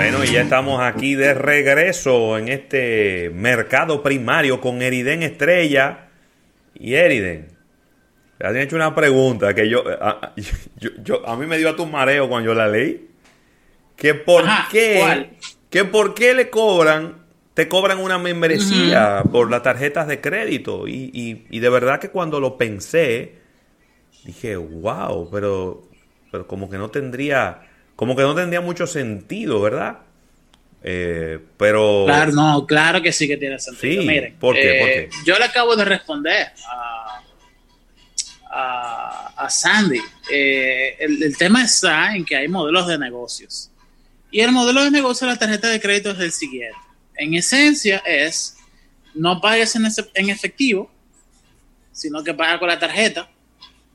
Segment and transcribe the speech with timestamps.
[0.00, 6.08] Bueno, y ya estamos aquí de regreso en este mercado primario con Eriden Estrella.
[6.72, 7.48] Y Eriden,
[8.38, 10.32] te han hecho una pregunta que yo a,
[11.04, 13.10] yo, a mí me dio a tu mareo cuando yo la leí.
[13.94, 15.32] Que por qué,
[15.68, 20.88] que por qué le cobran, te cobran una membresía por las tarjetas de crédito.
[20.88, 23.34] Y, y, y de verdad que cuando lo pensé,
[24.24, 25.82] dije, wow, pero,
[26.32, 27.66] pero como que no tendría
[28.00, 29.98] como que no tendría mucho sentido, ¿verdad?
[30.82, 32.04] Eh, pero.
[32.06, 34.02] Claro, no, claro que sí que tiene sentido.
[34.04, 35.00] Miren, ¿por qué?
[35.02, 36.46] Eh, yo le acabo de responder
[38.50, 40.00] a, a, Sandy.
[40.32, 43.70] Eh, el, tema está en que hay modelos de negocios.
[44.30, 46.78] Y el modelo de negocio de la tarjeta de crédito es el siguiente.
[47.16, 48.56] En esencia es
[49.12, 50.90] no pagues en, en efectivo,
[51.92, 53.28] sino que pagas con la tarjeta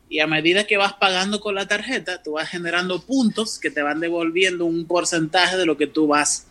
[0.09, 3.82] y a medida que vas pagando con la tarjeta, tú vas generando puntos que te
[3.82, 6.46] van devolviendo un porcentaje de lo que tú vas,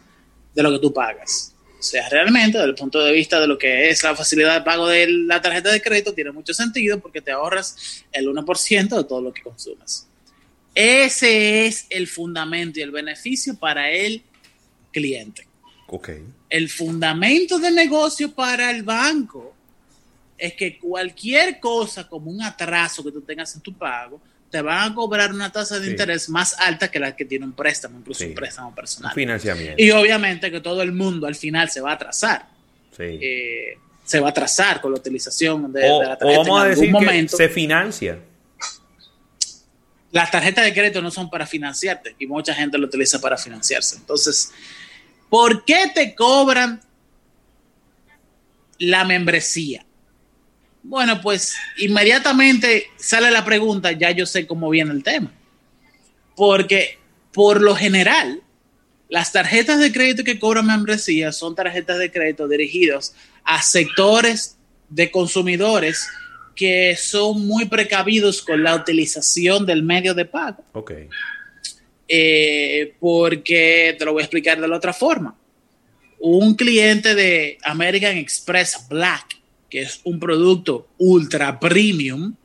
[0.54, 1.54] de lo que tú pagas.
[1.79, 4.64] O sea, realmente, desde el punto de vista de lo que es la facilidad de
[4.64, 9.04] pago de la tarjeta de crédito, tiene mucho sentido porque te ahorras el 1% de
[9.04, 10.07] todo lo que consumes.
[10.74, 14.23] Ese es el fundamento y el beneficio para el
[14.92, 15.46] cliente.
[15.86, 16.24] Okay.
[16.48, 19.54] El fundamento de negocio para el banco
[20.37, 24.21] es que cualquier cosa como un atraso que tú tengas en tu pago,
[24.54, 27.54] te van a cobrar una tasa de interés más alta que la que tiene un
[27.54, 29.13] préstamo, incluso un préstamo personal.
[29.13, 29.82] financiamiento.
[29.82, 32.46] Y obviamente que todo el mundo al final se va a atrasar.
[32.99, 36.41] Eh, se va a atrasar con la utilización de, la tarjeta.
[36.41, 38.21] O vamos a decir que se financia.
[40.13, 43.96] Las tarjetas de crédito no son para financiarte y mucha gente lo utiliza para financiarse.
[43.96, 44.52] Entonces,
[45.29, 46.80] ¿por qué te cobran
[48.79, 49.84] la membresía?
[50.85, 55.32] Bueno, pues inmediatamente sale la pregunta, ya yo sé cómo viene el tema.
[56.37, 56.99] Porque
[57.32, 58.43] por lo general,
[59.09, 64.59] las tarjetas de crédito que cobran membresía son tarjetas de crédito dirigidas a sectores
[64.91, 66.06] de consumidores
[66.54, 70.64] que son muy precavidos con la utilización del medio de pago.
[70.75, 70.92] Ok.
[72.06, 75.34] Eh, porque te lo voy a explicar de la otra forma.
[76.20, 79.38] Un cliente de American Express Black
[79.74, 82.36] que es un producto ultra premium,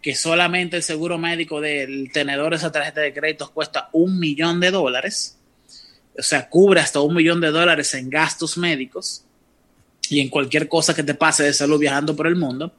[0.00, 4.60] que solamente el seguro médico del tenedor de esa tarjeta de crédito cuesta un millón
[4.60, 5.36] de dólares,
[6.18, 9.24] o sea, cubre hasta un millón de dólares en gastos médicos
[10.08, 12.72] y en cualquier cosa que te pase de salud viajando por el mundo.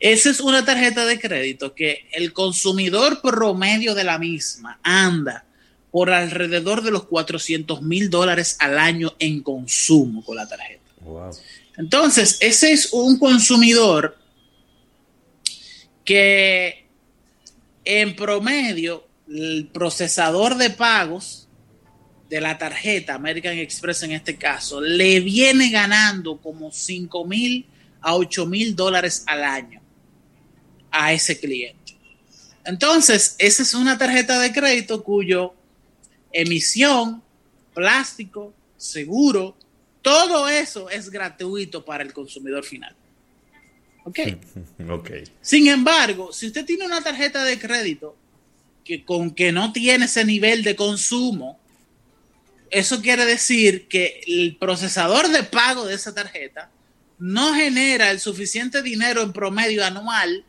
[0.00, 5.44] Esa es una tarjeta de crédito que el consumidor promedio de la misma anda
[5.90, 10.80] por alrededor de los 400 mil dólares al año en consumo con la tarjeta.
[11.02, 11.30] Wow.
[11.76, 14.16] Entonces, ese es un consumidor
[16.04, 16.86] que
[17.84, 21.48] en promedio el procesador de pagos
[22.28, 27.66] de la tarjeta American Express en este caso le viene ganando como 5 mil
[28.00, 29.80] a 8 mil dólares al año
[30.90, 31.96] a ese cliente.
[32.64, 35.54] Entonces, esa es una tarjeta de crédito cuyo
[36.32, 37.22] emisión,
[37.74, 39.56] plástico, seguro,
[40.04, 42.94] todo eso es gratuito para el consumidor final.
[44.04, 45.08] ¿Ok?
[45.40, 48.14] Sin embargo, si usted tiene una tarjeta de crédito
[48.84, 51.58] que con que no tiene ese nivel de consumo,
[52.70, 56.70] eso quiere decir que el procesador de pago de esa tarjeta
[57.18, 60.44] no genera el suficiente dinero en promedio anual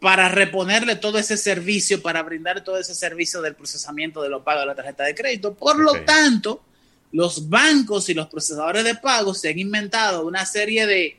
[0.00, 4.62] para reponerle todo ese servicio, para brindar todo ese servicio del procesamiento de los pagos
[4.62, 5.54] de la tarjeta de crédito.
[5.54, 6.64] Por lo tanto,
[7.14, 11.16] los bancos y los procesadores de pagos se han inventado una serie de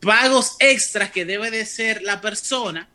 [0.00, 2.88] pagos extras que debe de ser la persona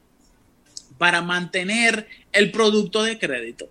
[0.98, 3.70] para mantener el producto de crédito.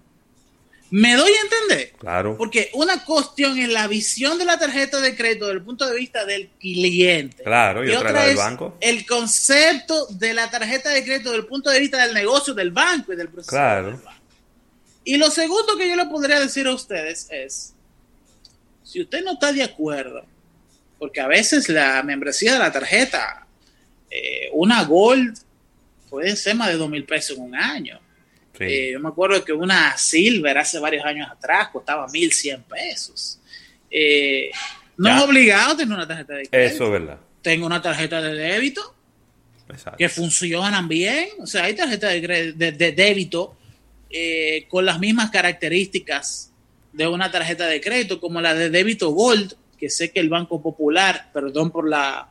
[0.88, 1.94] ¿Me doy a entender?
[1.98, 2.36] Claro.
[2.38, 5.96] Porque una cuestión es la visión de la tarjeta de crédito desde el punto de
[5.98, 7.42] vista del cliente.
[7.42, 8.76] Claro, y, otra, del banco.
[8.80, 12.70] El concepto de la tarjeta de crédito desde el punto de vista del negocio del
[12.70, 14.00] banco y del procesador.
[14.00, 14.16] Claro.
[15.02, 17.72] Y lo segundo que yo le podría decir a ustedes es,
[18.86, 20.24] si usted no está de acuerdo,
[20.96, 23.44] porque a veces la membresía de la tarjeta,
[24.08, 25.36] eh, una Gold,
[26.08, 28.00] puede ser más de dos mil pesos en un año.
[28.60, 33.40] Eh, yo me acuerdo que una Silver hace varios años atrás costaba mil cien pesos.
[33.90, 34.52] Eh,
[34.96, 36.74] no es obligado tener una tarjeta de crédito.
[36.74, 37.18] Eso es verdad.
[37.42, 38.94] Tengo una tarjeta de débito
[39.98, 41.28] que funcionan bien.
[41.40, 43.56] O sea, hay tarjetas de, débito
[44.68, 46.52] con las mismas características
[46.96, 50.62] de una tarjeta de crédito como la de débito Gold, que sé que el Banco
[50.62, 52.28] Popular, perdón por la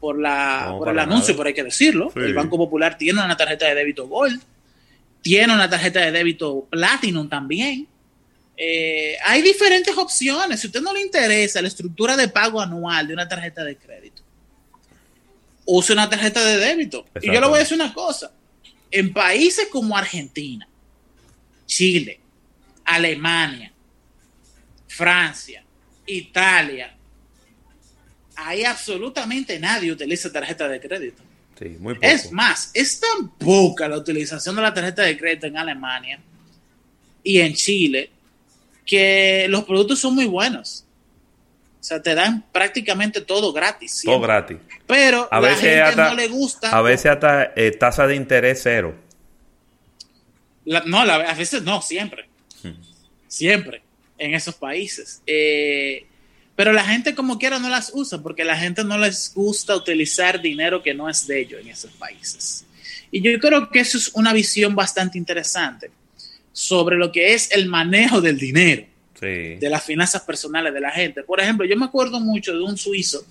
[0.00, 3.66] por la por el anuncio, pero hay que decirlo, el Banco Popular tiene una tarjeta
[3.68, 4.38] de débito Gold,
[5.22, 7.88] tiene una tarjeta de débito Platinum también.
[8.54, 10.60] Eh, hay diferentes opciones.
[10.60, 13.76] Si a usted no le interesa la estructura de pago anual de una tarjeta de
[13.76, 14.22] crédito,
[15.64, 17.06] use una tarjeta de débito.
[17.22, 18.30] Y yo le voy a decir una cosa.
[18.90, 20.68] En países como Argentina,
[21.64, 22.20] Chile,
[22.84, 23.72] Alemania,
[24.92, 25.64] Francia,
[26.06, 26.94] Italia,
[28.36, 31.22] hay absolutamente nadie utiliza tarjeta de crédito.
[31.58, 32.06] Sí, muy poco.
[32.06, 36.20] Es más, es tan poca la utilización de la tarjeta de crédito en Alemania
[37.22, 38.10] y en Chile
[38.84, 40.84] que los productos son muy buenos.
[41.80, 44.02] O sea, te dan prácticamente todo gratis.
[44.04, 44.58] Todo gratis.
[44.86, 46.70] Pero a la gente no le gusta.
[46.70, 48.94] A veces hasta eh, tasa de interés cero.
[50.66, 52.28] no, a veces no, siempre.
[52.62, 52.72] Hmm.
[53.26, 53.82] Siempre
[54.22, 55.22] en esos países.
[55.26, 56.06] Eh,
[56.54, 60.40] pero la gente como quiera no las usa porque la gente no les gusta utilizar
[60.40, 62.64] dinero que no es de ellos en esos países.
[63.10, 65.90] Y yo creo que eso es una visión bastante interesante
[66.52, 68.86] sobre lo que es el manejo del dinero,
[69.20, 71.22] de las finanzas personales de la gente.
[71.22, 73.24] Por ejemplo, yo me acuerdo mucho de un suizo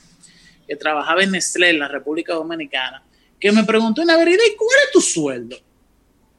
[0.68, 3.04] que trabajaba en Nestlé en la República Dominicana,
[3.40, 5.58] que me preguntó una vez, ¿y cuál es tu sueldo?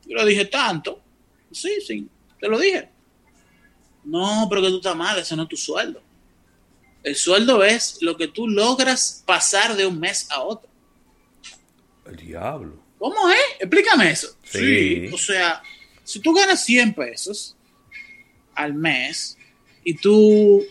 [0.07, 1.01] Yo le dije, tanto.
[1.51, 2.07] Sí, sí,
[2.41, 2.92] te lo dije.
[4.05, 6.03] No, pero que tú estás mal, ese no es tu sueldo.
[7.03, 10.69] El sueldo es lo que tú logras pasar de un mes a otro.
[12.07, 12.79] El diablo.
[12.99, 13.41] ¿Cómo es?
[13.59, 14.37] Explícame eso.
[14.45, 15.09] Sí.
[15.13, 15.63] O sea,
[16.05, 17.57] si tú ganas 100 pesos
[18.55, 19.37] al mes
[19.83, 20.65] y tú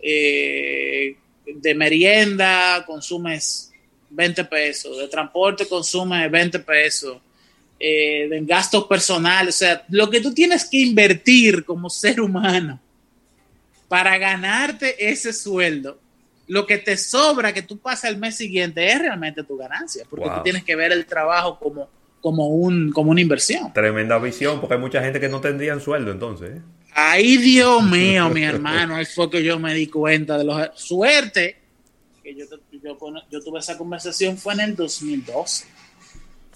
[0.00, 1.16] eh,
[1.46, 3.72] de merienda consumes
[4.10, 7.18] 20 pesos, de transporte consumes 20 pesos,
[7.86, 12.80] eh, de gastos personales, o sea, lo que tú tienes que invertir como ser humano
[13.88, 15.98] para ganarte ese sueldo,
[16.46, 20.30] lo que te sobra que tú pasas el mes siguiente es realmente tu ganancia, porque
[20.30, 21.90] tú tienes que ver el trabajo como,
[22.22, 23.70] como, un, como una inversión.
[23.74, 26.56] Tremenda visión, porque hay mucha gente que no tendría sueldo entonces.
[26.56, 26.62] ¿eh?
[26.94, 30.70] Ay, Dios mío, mi hermano, ahí fue que yo me di cuenta de los...
[30.74, 31.58] Suerte,
[32.22, 32.46] que yo,
[33.30, 35.66] yo tuve esa conversación fue en el 2012.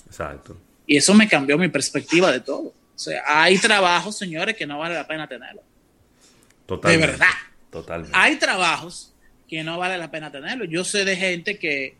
[0.06, 0.56] Exacto.
[0.88, 2.62] Y eso me cambió mi perspectiva de todo.
[2.62, 5.62] O sea, hay trabajos, señores, que no vale la pena tenerlo.
[6.66, 7.06] Totalmente.
[7.06, 7.34] De verdad.
[7.70, 8.16] Totalmente.
[8.18, 9.12] Hay trabajos
[9.46, 10.64] que no vale la pena tenerlo.
[10.64, 11.94] Yo sé de gente que,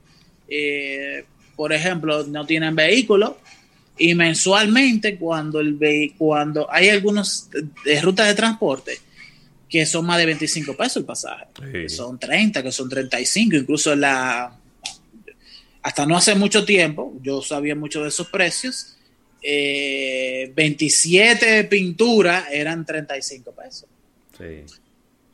[0.49, 1.25] eh,
[1.55, 3.39] por ejemplo, no tienen vehículo
[3.99, 7.51] y mensualmente cuando, el cuando hay algunos
[7.85, 8.99] de rutas de transporte
[9.69, 13.95] que son más de 25 pesos el pasaje, que son 30, que son 35, incluso
[13.95, 14.58] la
[15.89, 18.99] hasta no hace mucho tiempo, yo sabía mucho de esos precios,
[19.41, 23.89] 27 eh, pinturas eran 35 pesos.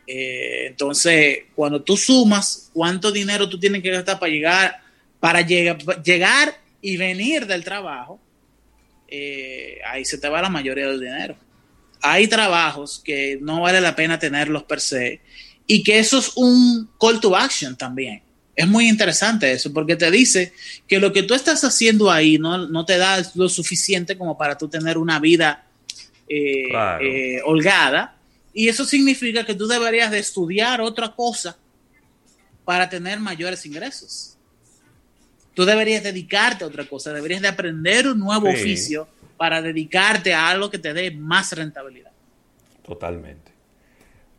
[0.06, 4.80] Eh, entonces, cuando tú sumas cuánto dinero tú tienes que gastar para llegar,
[5.18, 8.20] para llegar, llegar y venir del trabajo,
[9.08, 11.34] eh, ahí se te va la mayoría del dinero.
[12.00, 15.20] Hay trabajos que no vale la pena tenerlos per se
[15.66, 18.23] y que eso es un call to action también.
[18.56, 20.52] Es muy interesante eso, porque te dice
[20.86, 24.68] que lo que tú estás haciendo ahí no, te da lo suficiente como para tú
[24.68, 25.66] tener una vida
[26.28, 28.16] eh, holgada
[28.52, 31.56] y eso significa que tú deberías de estudiar otra cosa
[32.64, 34.36] para tener mayores ingresos.
[35.54, 40.48] Tú deberías dedicarte a otra cosa, deberías de aprender un nuevo oficio para dedicarte a
[40.48, 42.12] algo que te dé más rentabilidad.
[42.84, 43.53] Totalmente.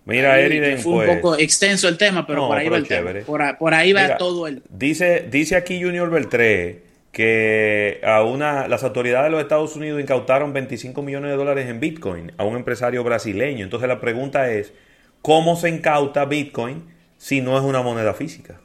[0.06, 3.12] Mira, Eriden, fue un pues, poco extenso el tema, pero por ahí va el tema.
[3.26, 4.62] Por, ahí va todo el.
[4.70, 10.52] Dice, dice aquí Junior Beltré que a una, las autoridades de los Estados Unidos incautaron
[10.52, 13.64] 25 millones de dólares en Bitcoin a un empresario brasileño.
[13.64, 14.74] Entonces la pregunta es,
[15.22, 16.84] ¿cómo se incauta Bitcoin
[17.18, 18.60] si no es una moneda física?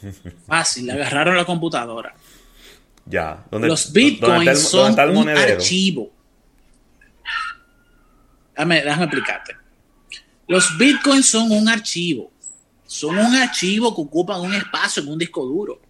[0.46, 2.14] Fácil, le agarraron la computadora.
[3.04, 3.44] Ya.
[3.50, 6.12] Los Bitcoins son un archivo.
[8.60, 9.56] Déjame, déjame explicarte.
[10.46, 12.32] Los Bitcoins son un archivo.
[12.86, 15.80] Son un archivo que ocupan un espacio en un disco duro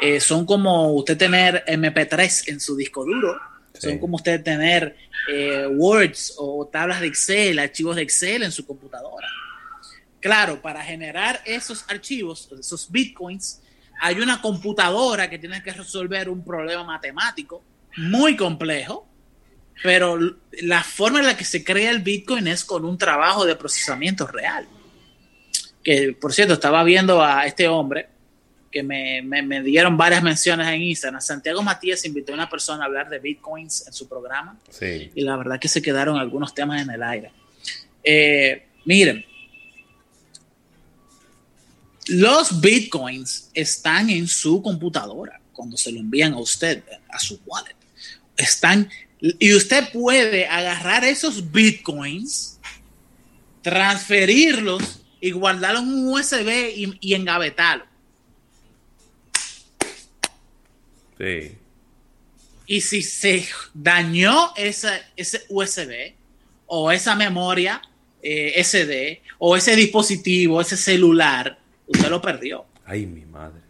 [0.00, 3.38] eh, son como usted tener MP3 en su disco duro,
[3.78, 4.96] son como usted tener
[5.30, 9.26] eh, Words o tablas de Excel, archivos de Excel en su computadora.
[10.20, 13.62] Claro, para generar esos archivos, esos bitcoins,
[14.00, 17.62] hay una computadora que tiene que resolver un problema matemático
[17.96, 19.06] muy complejo,
[19.82, 20.18] pero
[20.62, 24.26] la forma en la que se crea el bitcoin es con un trabajo de procesamiento
[24.26, 24.66] real.
[25.82, 28.08] Que, por cierto, estaba viendo a este hombre
[28.70, 31.20] que me, me, dieron varias menciones en Instagram.
[31.20, 34.58] Santiago Matías invitó a una persona a hablar de bitcoins en su programa.
[34.80, 37.30] Y la verdad que se quedaron algunos temas en el aire.
[38.02, 39.24] Eh, miren,
[42.08, 47.74] los bitcoins están en su computadora cuando se lo envían a usted, a su wallet.
[48.36, 48.90] Están
[49.38, 52.58] Y usted puede agarrar esos bitcoins,
[53.62, 57.84] transferirlos y guardarlos en un USB y, y engavetarlo.
[61.18, 61.56] Sí.
[62.66, 66.14] Y si se dañó ese, ese USB
[66.66, 67.80] o esa memoria
[68.22, 72.66] eh, SD o ese dispositivo, ese celular, usted lo perdió.
[72.84, 73.60] Ay, mi madre.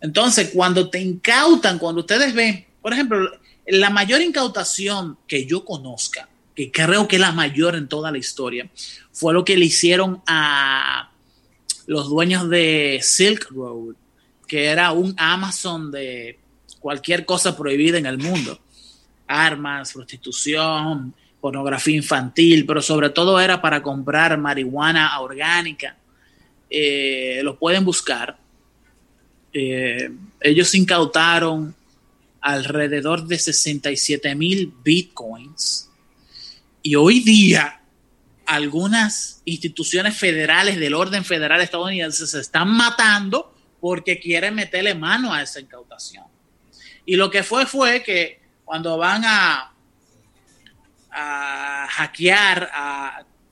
[0.00, 3.30] Entonces, cuando te incautan, cuando ustedes ven, por ejemplo,
[3.66, 8.18] la mayor incautación que yo conozca, que creo que es la mayor en toda la
[8.18, 8.68] historia,
[9.12, 11.10] fue lo que le hicieron a
[11.86, 13.94] los dueños de Silk Road,
[14.46, 16.38] que era un Amazon de
[16.80, 18.60] cualquier cosa prohibida en el mundo.
[19.26, 25.96] Armas, prostitución, pornografía infantil, pero sobre todo era para comprar marihuana orgánica.
[26.68, 28.38] Eh, lo pueden buscar.
[29.52, 31.74] Eh, ellos incautaron
[32.44, 35.88] alrededor de 67 mil bitcoins
[36.82, 37.80] y hoy día
[38.44, 45.40] algunas instituciones federales del orden federal estadounidense se están matando porque quieren meterle mano a
[45.40, 46.26] esa incautación.
[47.06, 49.70] Y lo que fue fue que cuando van a,
[51.88, 52.70] hackear,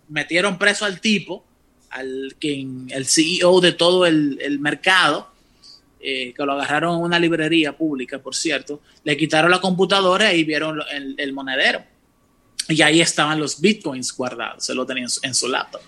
[0.08, 1.46] metieron preso al tipo,
[1.88, 5.31] al quien, el CEO de todo el, el mercado,
[6.02, 10.42] eh, que lo agarraron en una librería pública, por cierto, le quitaron la computadora y
[10.42, 11.84] vieron el, el, monedero.
[12.68, 15.80] Y ahí estaban los bitcoins guardados, se lo tenían en su laptop.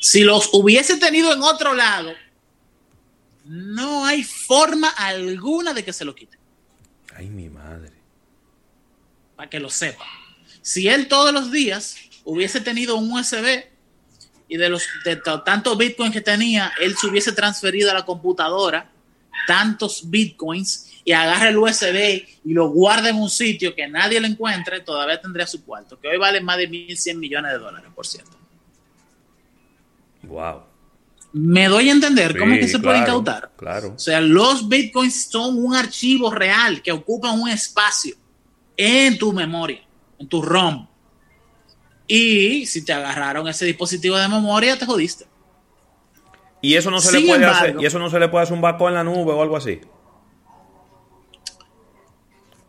[0.00, 2.12] Si los hubiese tenido en otro lado,
[3.46, 6.38] no hay forma alguna de que se lo quiten.
[7.14, 7.92] Ay, mi madre.
[9.34, 10.04] Para que lo sepa.
[10.60, 13.64] Si él todos los días hubiese tenido un USB
[14.46, 18.90] y de los de tantos bitcoins que tenía, él se hubiese transferido a la computadora
[19.46, 24.26] tantos bitcoins y agarra el USB y lo guarda en un sitio que nadie lo
[24.26, 28.06] encuentre, todavía tendría su cuarto, que hoy vale más de 1.100 millones de dólares, por
[28.06, 28.36] cierto.
[30.24, 30.62] Wow.
[31.32, 33.50] Me doy a entender Sí, cómo es que se puede incautar.
[33.56, 33.92] claro.
[33.94, 38.16] O sea, los bitcoins son un archivo real que ocupan un espacio
[38.76, 39.80] en tu memoria,
[40.18, 40.86] en tu ROM.
[42.06, 45.26] Y si te agarraron ese dispositivo de memoria, te jodiste.
[46.60, 48.42] Y eso no se Sin le puede embargo- hacer, y eso no se le puede
[48.42, 49.80] hacer un backup en la nube o algo así.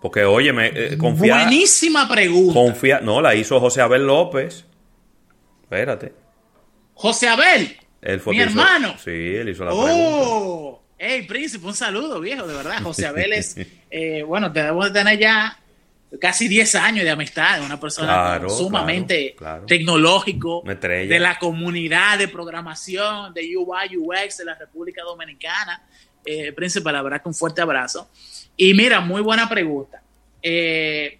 [0.01, 2.53] Porque, oye, me eh, confía, Buenísima pregunta.
[2.53, 4.65] confía, no, la hizo José Abel López.
[5.63, 6.13] Espérate.
[6.93, 8.95] José Abel, Él fue mi hizo- hermano.
[8.97, 9.93] sí, él hizo la pregunta.
[9.95, 12.81] Oh, hey, príncipe, un saludo, viejo, de verdad.
[12.81, 13.57] José Abel es,
[13.91, 15.59] eh, bueno, debemos de tener ya
[16.17, 19.65] casi 10 años de amistad, una persona Claro, sumamente claro, claro.
[19.67, 25.83] tecnológico, de la comunidad de programación, de UI, UX de la República Dominicana.
[26.25, 28.09] Eh, príncipe, la verdad que un fuerte abrazo.
[28.57, 30.01] Y mira, muy buena pregunta.
[30.41, 31.19] Eh,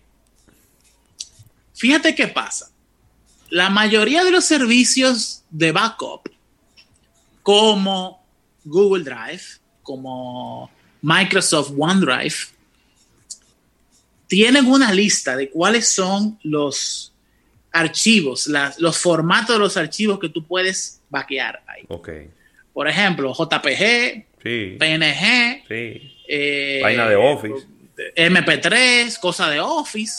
[1.73, 2.71] fíjate qué pasa.
[3.49, 6.29] La mayoría de los servicios de backup,
[7.43, 8.23] como
[8.63, 10.69] Google Drive, como
[11.01, 12.35] Microsoft OneDrive,
[14.29, 17.11] tienen una lista de cuáles son los
[17.73, 21.83] archivos, las- los formatos de los archivos que tú puedes vaquear ahí.
[21.89, 22.09] Ok.
[22.71, 24.77] Por ejemplo, JPG, Sí.
[24.79, 26.15] PNG, Sí.
[26.29, 27.67] eh, Vaina de Office.
[28.15, 30.13] MP3, cosa de Office.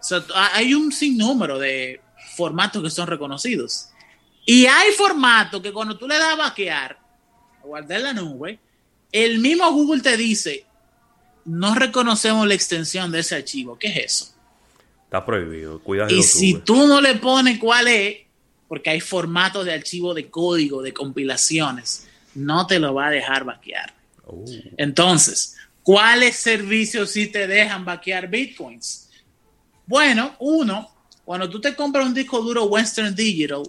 [0.00, 0.22] O sea,
[0.54, 2.00] hay un sinnúmero de
[2.36, 3.88] formatos que son reconocidos.
[4.46, 6.98] Y hay formatos que cuando tú le das a vaquear,
[7.62, 8.58] a guardar en la nube,
[9.12, 10.64] el mismo Google te dice,
[11.44, 13.78] no reconocemos la extensión de ese archivo.
[13.78, 14.34] ¿Qué es eso?
[15.04, 15.80] Está prohibido.
[15.80, 16.62] Cuida de Y si sube.
[16.64, 18.18] tú no le pones cuál es,
[18.68, 23.44] porque hay formatos de archivo de código, de compilaciones, no te lo va a dejar
[23.44, 23.92] vaquear.
[24.26, 24.44] Oh.
[24.76, 29.10] Entonces, ¿cuáles servicios sí te dejan vaquear bitcoins?
[29.86, 30.90] Bueno, uno,
[31.24, 33.62] cuando tú te compras un disco duro Western Digital,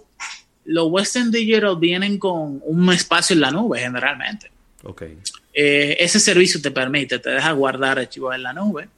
[0.64, 4.50] los Western Digital vienen con un espacio en la nube generalmente.
[4.84, 5.02] Ok.
[5.54, 8.88] Eh, ese servicio te permite, te deja guardar archivos en la nube.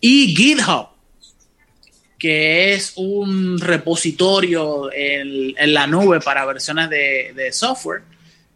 [0.00, 0.88] Y GitHub,
[2.18, 8.02] que es un repositorio en, en la nube para versiones de, de software,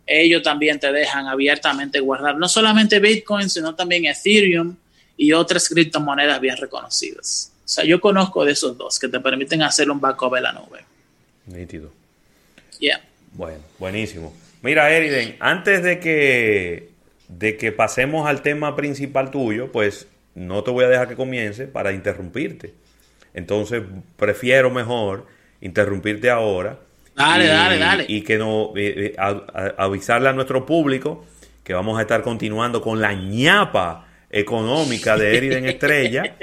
[0.06, 4.76] ellos también te dejan abiertamente guardar no solamente Bitcoin, sino también Ethereum
[5.16, 7.52] y otras criptomonedas bien reconocidas.
[7.64, 10.52] O sea, yo conozco de esos dos que te permiten hacer un backup en la
[10.52, 10.80] nube.
[11.46, 11.92] Nítido.
[12.80, 13.00] Yeah.
[13.32, 14.34] Bueno, buenísimo.
[14.62, 16.90] Mira, Eriden, antes de que,
[17.38, 21.66] de que pasemos al tema principal tuyo, pues no te voy a dejar que comience
[21.66, 22.74] para interrumpirte.
[23.34, 23.82] Entonces,
[24.16, 25.26] prefiero mejor
[25.60, 26.78] interrumpirte ahora.
[27.14, 28.04] Dale, y, dale, dale.
[28.08, 31.24] Y que no eh, eh, a- a- avisarle a nuestro público
[31.64, 36.36] que vamos a estar continuando con la ñapa económica de Eriden Estrella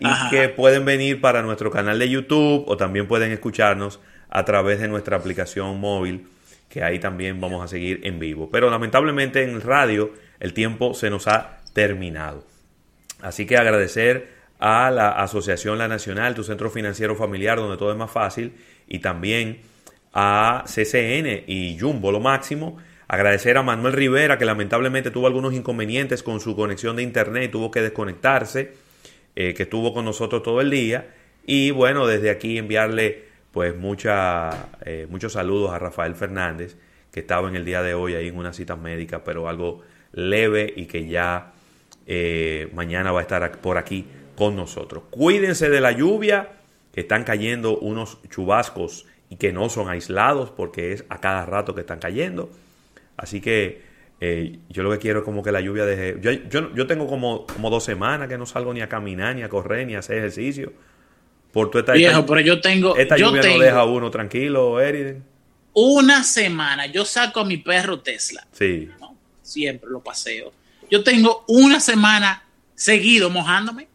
[0.00, 4.80] y que pueden venir para nuestro canal de YouTube o también pueden escucharnos a través
[4.80, 6.26] de nuestra aplicación móvil,
[6.68, 8.50] que ahí también vamos a seguir en vivo.
[8.50, 12.44] Pero lamentablemente en el radio el tiempo se nos ha terminado.
[13.20, 17.96] Así que agradecer a la Asociación La Nacional, tu centro financiero familiar, donde todo es
[17.96, 18.54] más fácil,
[18.86, 19.60] y también
[20.12, 22.78] a CCN y Jumbo, lo máximo.
[23.06, 27.48] Agradecer a Manuel Rivera, que lamentablemente tuvo algunos inconvenientes con su conexión de internet y
[27.48, 28.74] tuvo que desconectarse,
[29.34, 31.14] eh, que estuvo con nosotros todo el día.
[31.46, 33.27] Y bueno, desde aquí enviarle
[33.58, 36.76] pues mucha, eh, muchos saludos a Rafael Fernández,
[37.10, 40.72] que estaba en el día de hoy ahí en una cita médica, pero algo leve
[40.76, 41.54] y que ya
[42.06, 45.02] eh, mañana va a estar por aquí con nosotros.
[45.10, 46.50] Cuídense de la lluvia,
[46.92, 51.74] que están cayendo unos chubascos y que no son aislados porque es a cada rato
[51.74, 52.50] que están cayendo.
[53.16, 53.82] Así que
[54.20, 56.18] eh, yo lo que quiero es como que la lluvia deje...
[56.20, 59.42] Yo, yo, yo, tengo como, como dos semanas que no salgo ni a caminar, ni
[59.42, 60.72] a correr, ni a hacer ejercicio.
[61.58, 62.94] Por tu esta, Viejo, pero yo tengo...
[62.96, 65.24] Esta lluvia no deja a uno tranquilo, Eriden.
[65.72, 68.46] Una semana yo saco a mi perro Tesla.
[68.52, 68.88] Sí.
[69.42, 70.52] Siempre lo paseo.
[70.88, 72.44] Yo tengo una semana
[72.76, 73.88] seguido mojándome.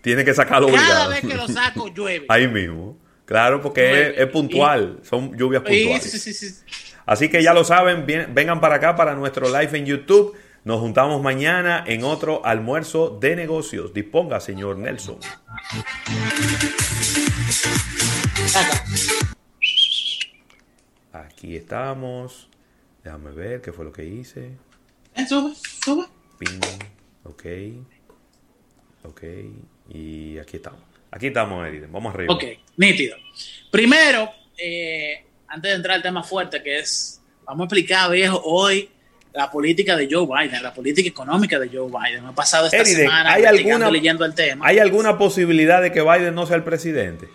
[0.00, 2.24] Tiene que sacarlo Cada vez que lo saco llueve.
[2.30, 2.96] Ahí mismo.
[3.26, 5.00] Claro, porque es, puntual.
[5.02, 6.10] Son lluvias puntuales.
[6.10, 6.62] Sí, sí, sí,
[7.04, 10.34] Así que ya lo saben, vengan para acá para nuestro live en YouTube.
[10.64, 13.92] Nos juntamos mañana en otro almuerzo de negocios.
[13.92, 15.18] Disponga, señor Nelson.
[21.12, 22.48] Aquí estamos.
[23.02, 24.52] Déjame ver qué fue lo que hice.
[25.16, 25.52] Eh, sube,
[25.84, 26.04] sube.
[26.38, 26.60] Ping.
[27.24, 27.44] Ok.
[29.02, 29.22] Ok.
[29.88, 30.80] Y aquí estamos.
[31.10, 31.90] Aquí estamos, Eriden.
[31.90, 32.32] Vamos arriba.
[32.32, 32.44] Ok,
[32.76, 33.16] nítido.
[33.72, 38.88] Primero, eh, antes de entrar al tema fuerte, que es, vamos a explicar, viejo, hoy
[39.32, 42.22] la política de Joe Biden, la política económica de Joe Biden.
[42.22, 44.66] Me ha pasado esta semana ¿hay alguna, leyendo el tema.
[44.66, 47.28] ¿Hay alguna posibilidad de que Biden no sea el presidente?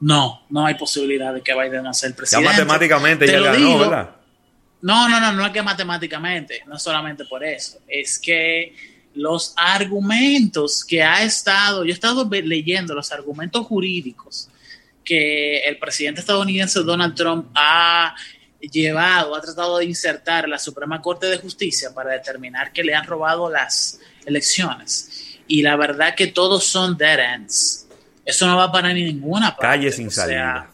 [0.00, 2.48] No, no hay posibilidad de que Biden no sea el presidente.
[2.48, 4.10] Ya matemáticamente ya ganó, ¿verdad?
[4.80, 8.74] No, no, no, no es que matemáticamente, no solamente por eso, es que
[9.14, 14.48] los argumentos que ha estado, yo he estado leyendo los argumentos jurídicos
[15.04, 18.14] que el presidente estadounidense Donald Trump ha
[18.70, 23.06] llevado, ha tratado de insertar la Suprema Corte de Justicia para determinar que le han
[23.06, 25.38] robado las elecciones.
[25.46, 27.86] Y la verdad que todos son dead ends.
[28.24, 29.78] Eso no va para ninguna parte.
[29.78, 30.70] Calle sin salida.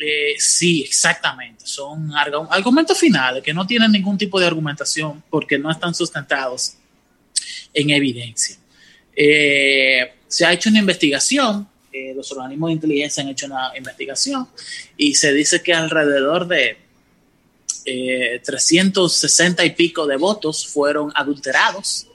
[0.00, 1.66] Eh, sí, exactamente.
[1.66, 6.74] Son argumentos finales que no tienen ningún tipo de argumentación porque no están sustentados
[7.72, 8.56] en evidencia.
[9.14, 14.46] Eh, se ha hecho una investigación eh, los organismos de inteligencia han hecho una investigación
[14.96, 16.78] y se dice que alrededor de
[18.44, 22.06] 360 eh, y pico de votos fueron adulterados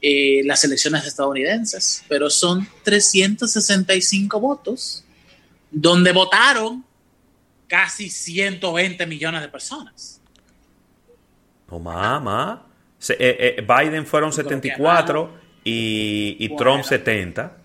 [0.00, 5.04] eh, las elecciones estadounidenses, pero son 365 votos
[5.72, 6.84] donde votaron
[7.66, 10.20] casi 120 millones de personas.
[11.68, 12.64] No, mamá.
[13.08, 17.56] Biden fueron 74 y, y Trump 70.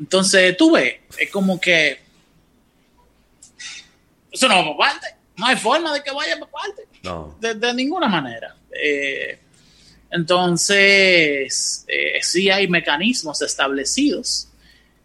[0.00, 2.00] Entonces, tú ves, es como que
[4.32, 5.06] eso no va para parte.
[5.36, 6.88] No hay forma de que vaya para parte.
[7.02, 7.36] No.
[7.40, 8.56] De, ninguna manera.
[8.72, 9.38] Eh,
[10.10, 14.48] entonces, eh, sí hay mecanismos establecidos,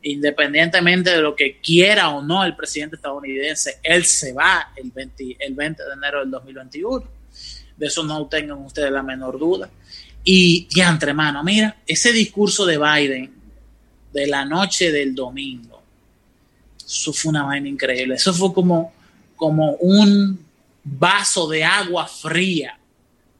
[0.01, 5.37] independientemente de lo que quiera o no el presidente estadounidense, él se va el 20,
[5.39, 7.03] el 20 de enero del 2021.
[7.75, 9.69] De eso no tengan ustedes la menor duda.
[10.23, 13.34] Y, diantre, mano, mira, ese discurso de Biden
[14.15, 15.83] de la noche del domingo.
[16.77, 18.15] Eso fue una vaina increíble.
[18.15, 18.93] Eso fue como,
[19.35, 20.39] como un
[20.85, 22.79] vaso de agua fría.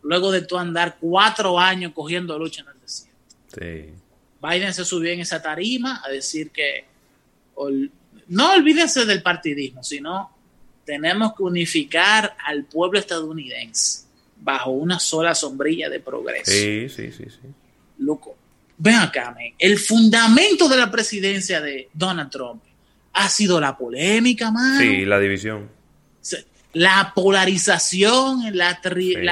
[0.03, 3.15] Luego de tú andar cuatro años cogiendo lucha en el desierto.
[3.57, 3.93] Sí.
[4.41, 6.83] Biden se subió en esa tarima a decir que
[8.27, 10.29] no olvídense del partidismo, sino
[10.83, 14.07] tenemos que unificar al pueblo estadounidense
[14.41, 16.51] bajo una sola sombrilla de progreso.
[16.51, 17.47] Sí, sí, sí, sí.
[17.99, 18.35] Loco,
[18.77, 22.63] ven acá, el fundamento de la presidencia de Donald Trump
[23.13, 24.79] ha sido la polémica, man.
[24.79, 25.69] Sí, la división.
[26.73, 28.81] La polarización, la,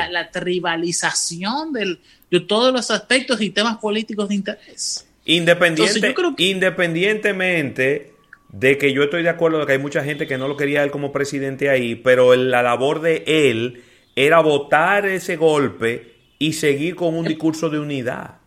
[0.10, 5.06] la, tribalización de todos los aspectos y temas políticos de interés.
[5.25, 8.13] Independiente, Independientemente
[8.53, 10.84] de que yo estoy de acuerdo de que hay mucha gente que no lo quería
[10.84, 13.84] él como presidente ahí, pero la labor de él
[14.15, 18.38] era votar ese golpe y seguir con un discurso de unidad.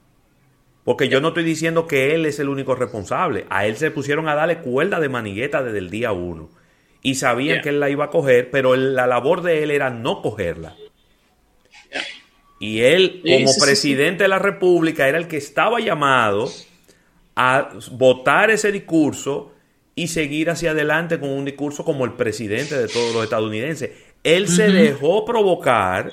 [0.87, 3.45] Porque yo no estoy diciendo que él es el único responsable.
[3.51, 6.49] A él se pusieron a darle cuerda de manigueta desde el día uno.
[7.03, 10.23] Y sabían que él la iba a coger, pero la labor de él era no
[10.23, 10.77] cogerla.
[12.61, 16.49] Y él, como presidente de la República, era el que estaba llamado
[17.35, 19.53] a votar ese discurso
[19.97, 23.91] y seguir hacia adelante con un discurso como el presidente de todos los estadounidenses.
[24.23, 26.13] Él se dejó provocar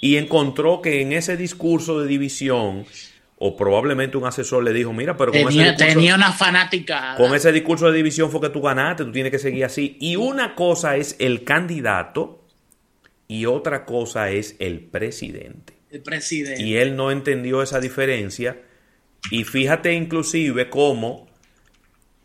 [0.00, 2.86] y encontró que en ese discurso de división,
[3.38, 7.14] o probablemente un asesor le dijo, mira, pero con tenía, ese tenía una fanática.
[7.16, 9.96] Con ese discurso de división fue que tú ganaste, tú tienes que seguir así.
[10.00, 12.44] Y una cosa es el candidato
[13.28, 15.74] y otra cosa es el presidente.
[15.90, 16.62] El presidente.
[16.62, 18.58] Y él no entendió esa diferencia.
[19.30, 21.28] Y fíjate inclusive cómo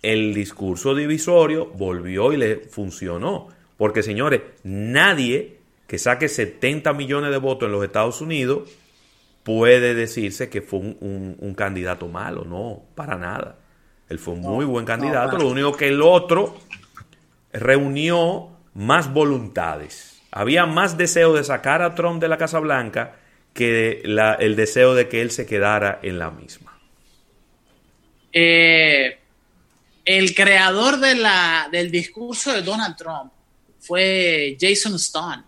[0.02, 3.50] el discurso divisorio volvió y le funcionó.
[3.76, 8.70] Porque señores, nadie que saque 70 millones de votos en los Estados Unidos
[9.44, 12.46] puede decirse que fue un, candidato malo.
[12.46, 13.58] No, para nada.
[14.10, 15.38] Él fue un muy buen candidato.
[15.38, 16.58] lo único que el otro
[17.54, 20.22] reunió más voluntades.
[20.32, 23.18] Había más deseo de sacar a Trump de la Casa Blanca
[23.54, 26.80] que el deseo de que él se quedara en la misma.
[28.32, 29.20] Eh,
[30.06, 33.32] el creador de la, del discurso de Donald Trump
[33.80, 35.44] fue Jason Stone.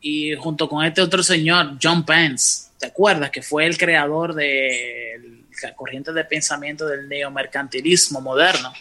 [0.00, 3.30] Y junto con este otro señor, John Pence, ¿te acuerdas?
[3.30, 8.72] Que fue el creador de la corriente de pensamiento del neomercantilismo moderno,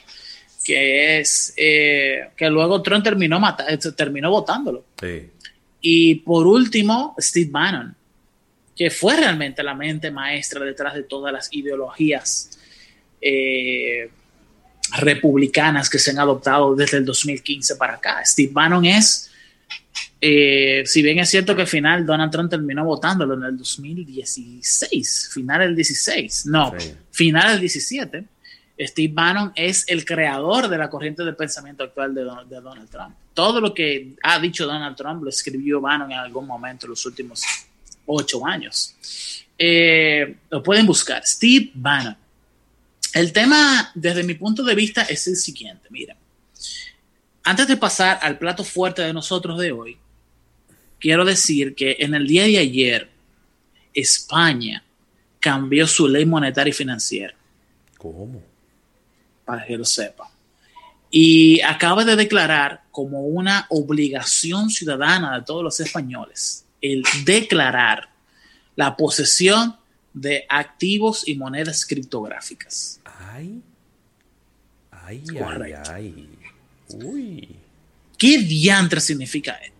[0.63, 3.39] que es eh, que luego Trump terminó,
[3.95, 4.85] terminó votándolo.
[4.99, 5.29] Sí.
[5.81, 7.95] Y por último, Steve Bannon,
[8.75, 12.59] que fue realmente la mente maestra detrás de todas las ideologías
[13.21, 14.09] eh,
[14.97, 18.23] republicanas que se han adoptado desde el 2015 para acá.
[18.25, 19.31] Steve Bannon es,
[20.27, 25.29] eh, si bien es cierto que al final Donald Trump terminó votándolo en el 2016,
[25.31, 26.73] final del 16, no,
[27.11, 28.25] final del 17,
[28.79, 33.15] Steve Bannon es el creador de la corriente de pensamiento actual de, Donald Trump.
[33.35, 37.05] Todo lo que ha dicho Donald Trump lo escribió Bannon en algún momento en los
[37.05, 37.43] últimos
[38.07, 38.95] ocho años.
[39.59, 42.17] Eh, lo pueden buscar, Steve Bannon.
[43.13, 45.87] El tema, desde mi punto de vista, es el siguiente.
[45.91, 46.15] Mira,
[47.43, 49.99] antes de pasar al plato fuerte de nosotros de hoy,
[51.05, 53.07] quiero decir que en el día de ayer,
[53.93, 54.83] España
[55.39, 57.35] cambió su ley monetaria y financiera.
[57.95, 58.41] ¿Cómo?
[59.45, 60.31] Para que lo sepa.
[61.11, 68.09] Y acaba de declarar como una obligación ciudadana de todos los españoles el declarar
[68.75, 69.75] la posesión
[70.11, 72.99] de activos y monedas criptográficas.
[73.05, 73.61] Ay.
[74.89, 76.29] Ay, ay, ay.
[76.89, 77.55] Uy.
[78.17, 79.74] ¿Qué diantre significa esto?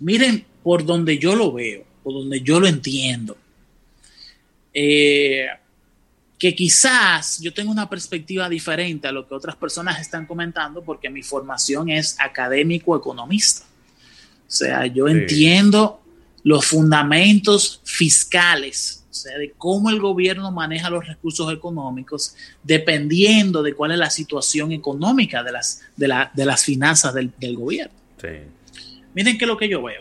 [0.00, 3.36] Miren, por donde yo lo veo, por donde yo lo entiendo,
[4.72, 5.46] eh,
[6.38, 11.08] que quizás yo tengo una perspectiva diferente a lo que otras personas están comentando porque
[11.08, 13.64] mi formación es académico-economista.
[14.46, 16.00] O sea, yo entiendo
[16.42, 23.72] los fundamentos fiscales o sea, de cómo el gobierno maneja los recursos económicos dependiendo de
[23.72, 27.94] cuál es la situación económica de las, de, las finanzas del, gobierno.
[29.16, 30.00] Miren qué es lo que yo veo.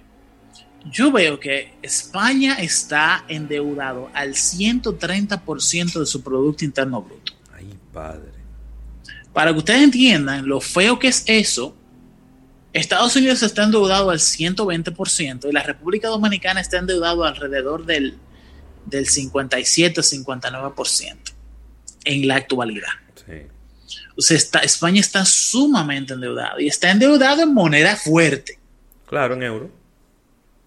[0.91, 7.34] Yo veo que España está endeudado al 130% de su Producto Interno Bruto.
[7.51, 8.30] Ay, padre.
[9.34, 11.75] Para que ustedes entiendan lo feo que es eso,
[12.71, 18.19] Estados Unidos está endeudado al 120% y la República Dominicana está endeudado alrededor del
[18.86, 21.15] del 57-59%
[22.06, 22.89] en la actualidad.
[24.17, 28.58] O sea, está, España está sumamente endeudada y está endeudado en moneda fuerte.
[29.06, 29.72] Claro, en euro.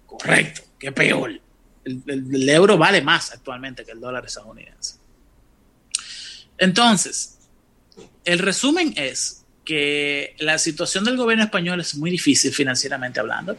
[0.07, 1.41] Correcto, qué peor.
[1.85, 4.97] El, euro vale más actualmente que el dólar estadounidense.
[6.57, 7.39] Entonces,
[8.25, 13.57] el resumen es que la situación del gobierno español es muy difícil financieramente hablando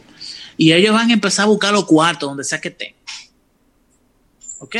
[0.56, 2.94] y ellos van a empezar a buscar los cuartos donde sea que estén
[4.58, 4.76] Ok.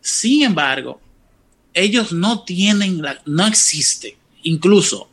[0.00, 1.00] Sin embargo,
[1.74, 5.10] ellos no tienen, no existe, incluso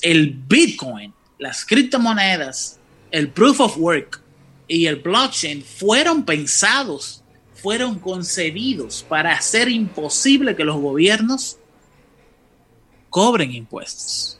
[0.00, 2.79] el Bitcoin, las criptomonedas,
[3.10, 4.20] el proof of work
[4.68, 7.22] y el blockchain fueron pensados,
[7.54, 11.58] fueron concebidos para hacer imposible que los gobiernos
[13.08, 14.38] cobren impuestos.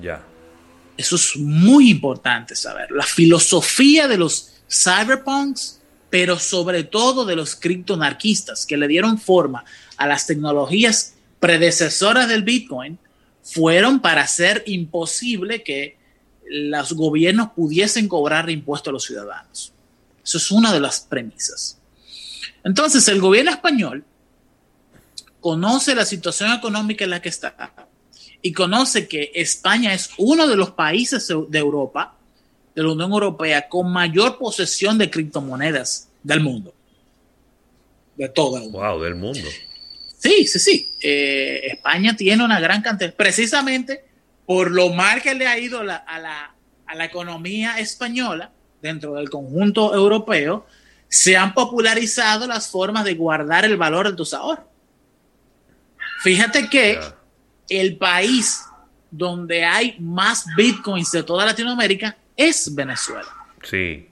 [0.00, 0.24] Ya.
[0.96, 2.90] Eso es muy importante saber.
[2.90, 5.76] La filosofía de los cyberpunks
[6.10, 9.64] pero sobre todo de los criptonarquistas que le dieron forma
[9.96, 12.98] a las tecnologías predecesoras del Bitcoin,
[13.42, 15.98] fueron para hacer imposible que
[16.48, 19.72] los gobiernos pudiesen cobrar impuestos a los ciudadanos.
[20.24, 21.78] Eso es una de las premisas.
[22.64, 24.04] Entonces, el gobierno español
[25.40, 27.54] conoce la situación económica en la que está
[28.42, 32.16] y conoce que España es uno de los países de Europa
[32.74, 36.74] de la Unión Europea con mayor posesión de criptomonedas del mundo.
[38.16, 38.78] De todo el mundo.
[38.78, 39.48] Wow, del mundo.
[40.18, 40.92] Sí, sí, sí.
[41.00, 44.04] Eh, España tiene una gran cantidad, precisamente
[44.46, 46.54] por lo mal que le ha ido a, la,
[46.86, 50.66] a la economía española dentro del conjunto europeo,
[51.08, 54.64] se han popularizado las formas de guardar el valor de tus ahorros.
[56.22, 56.98] Fíjate que
[57.68, 58.64] el país
[59.10, 63.28] donde hay más bitcoins de toda Latinoamérica es Venezuela.
[63.62, 64.08] Sí.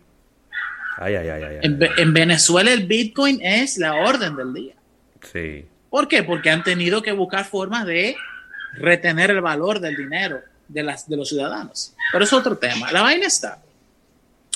[0.96, 4.74] Ay, ay, ay, en, en, Venezuela el bitcoin es la orden del día.
[5.32, 5.66] Sí.
[5.90, 6.22] ¿Por qué?
[6.22, 8.16] Porque han tenido que buscar formas de
[8.76, 11.94] retener el valor del dinero de, las, de los ciudadanos.
[12.12, 12.90] Pero es otro tema.
[12.92, 13.62] La vaina está,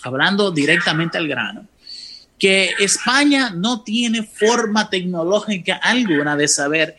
[0.03, 1.67] hablando directamente al grano,
[2.39, 6.97] que España no tiene forma tecnológica alguna de saber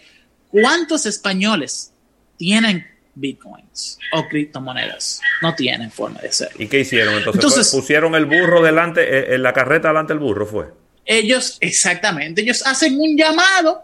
[0.49, 1.93] cuántos españoles
[2.37, 5.21] tienen bitcoins o criptomonedas.
[5.41, 6.61] No tienen forma de hacerlo.
[6.61, 7.69] ¿Y qué hicieron entonces?
[7.69, 10.67] ¿Pusieron el burro delante, eh, en la carreta delante del burro fue?
[11.05, 13.83] Ellos, exactamente, ellos hacen un llamado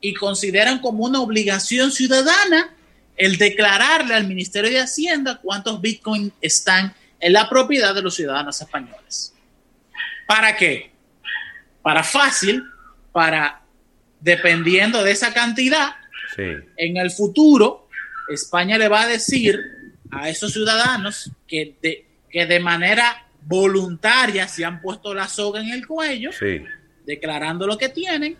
[0.00, 2.74] y consideran como una obligación ciudadana
[3.16, 8.60] el declararle al Ministerio de Hacienda cuántos bitcoins están en la propiedad de los ciudadanos
[8.60, 9.34] españoles.
[10.26, 10.90] ¿Para qué?
[11.82, 12.62] Para fácil,
[13.12, 13.62] para,
[14.20, 15.94] dependiendo de esa cantidad,
[16.36, 17.88] en el futuro,
[18.28, 19.58] España le va a decir
[20.10, 25.70] a esos ciudadanos que de, que de manera voluntaria se han puesto la soga en
[25.70, 26.30] el cuello,
[27.06, 28.36] declarando lo que tienen,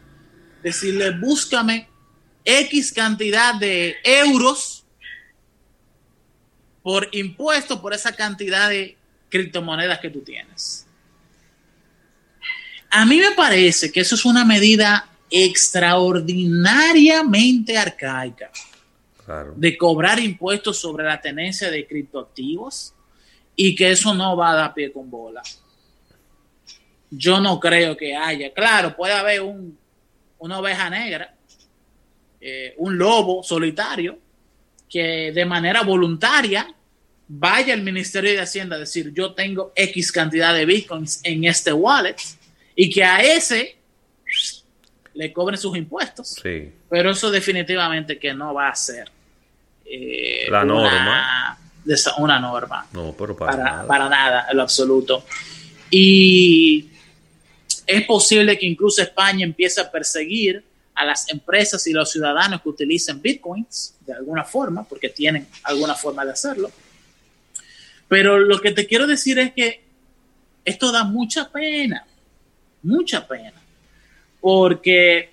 [0.66, 1.88] decirle, búscame
[2.44, 4.84] X cantidad de euros
[6.82, 8.96] por impuesto por esa cantidad de
[9.28, 10.84] criptomonedas que tú tienes.
[12.90, 18.50] A mí me parece que eso es una medida extraordinariamente arcaica
[19.54, 22.92] de cobrar impuestos sobre la tenencia de criptoactivos
[23.54, 25.42] y que eso no va a dar pie con bola.
[27.08, 28.52] Yo no creo que haya.
[28.52, 29.78] Claro, puede haber un,
[30.38, 31.34] una oveja negra,
[32.40, 34.18] eh, un lobo solitario,
[34.88, 36.72] que de manera voluntaria
[37.28, 41.72] vaya al Ministerio de Hacienda a decir, yo tengo X cantidad de bitcoins en este
[41.72, 42.16] wallet
[42.74, 43.76] y que a ese
[45.14, 46.36] le cobren sus impuestos.
[46.42, 46.70] Sí.
[46.88, 49.10] Pero eso definitivamente que no va a ser
[49.84, 51.58] eh, la norma.
[52.18, 52.86] Una, norma.
[52.92, 53.86] No, pero para, nada.
[53.86, 55.24] para nada, en lo absoluto.
[55.88, 56.90] Y
[57.86, 62.68] es posible que incluso España empiece a perseguir a las empresas y los ciudadanos que
[62.70, 66.70] utilicen bitcoins de alguna forma, porque tienen alguna forma de hacerlo.
[68.08, 69.84] Pero lo que te quiero decir es que
[70.64, 72.06] esto da mucha pena,
[72.82, 73.54] mucha pena,
[74.40, 75.30] porque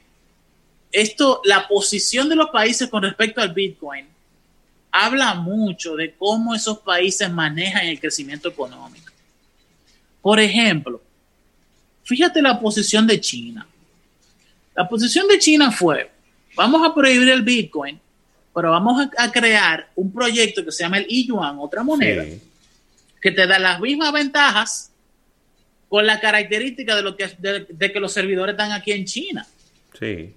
[0.92, 4.08] esto, la posición de los países con respecto al Bitcoin,
[4.92, 9.12] habla mucho de cómo esos países manejan el crecimiento económico.
[10.22, 11.02] Por ejemplo,
[12.04, 13.68] fíjate la posición de China.
[14.76, 16.10] La posición de China fue,
[16.56, 18.00] vamos a prohibir el Bitcoin,
[18.54, 22.24] pero vamos a, crear un proyecto que se llama el yuan otra moneda,
[23.22, 24.92] que te da las mismas ventajas
[25.90, 29.48] con la característica de, lo que, de, que los servidores están aquí en China.
[30.00, 30.34] Sí.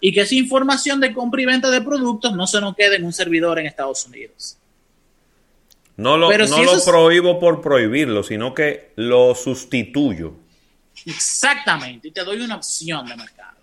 [0.00, 3.04] Y que esa información de compra y venta de productos no se nos quede en
[3.04, 4.56] un servidor en Estados Unidos.
[5.96, 10.34] No lo, no lo prohíbo por prohibirlo, sino que lo sustituyo.
[11.06, 13.58] Exactamente, y te doy una opción de mercado.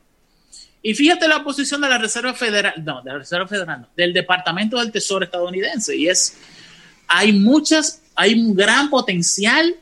[0.84, 4.80] Y fíjate la posición de la Reserva Federal, no, de la Reserva Federal, del Departamento
[4.80, 6.38] del Tesoro estadounidense, y es,
[7.08, 9.76] hay muchas, hay un gran potencial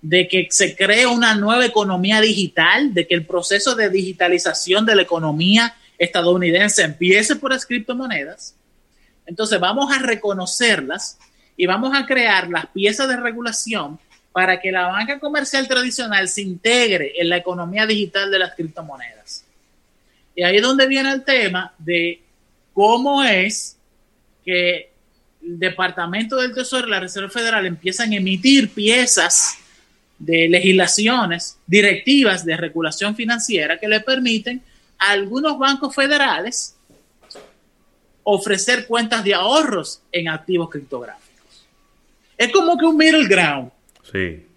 [0.00, 4.94] de que se cree una nueva economía digital, de que el proceso de digitalización de
[4.94, 8.54] la economía estadounidense empiece por las criptomonedas.
[9.26, 11.18] Entonces vamos a reconocerlas
[11.56, 13.98] y vamos a crear las piezas de regulación
[14.38, 19.44] para que la banca comercial tradicional se integre en la economía digital de las criptomonedas.
[20.36, 22.22] Y ahí es donde viene el tema de
[22.72, 23.76] cómo es
[24.44, 24.92] que
[25.42, 29.56] el Departamento del Tesoro y la Reserva Federal empiezan a emitir piezas
[30.20, 34.62] de legislaciones, directivas de regulación financiera que le permiten
[34.98, 36.76] a algunos bancos federales
[38.22, 41.66] ofrecer cuentas de ahorros en activos criptográficos.
[42.36, 43.72] Es como que un middle ground.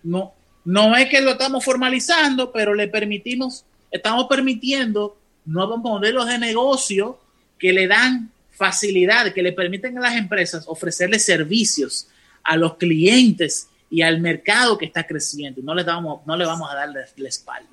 [0.03, 0.33] No,
[0.65, 7.19] no es que lo estamos formalizando, pero le permitimos, estamos permitiendo nuevos modelos de negocio
[7.57, 12.07] que le dan facilidad, que le permiten a las empresas ofrecerle servicios
[12.43, 15.61] a los clientes y al mercado que está creciendo.
[15.61, 17.69] No le, damos, no le vamos a dar la, espalda.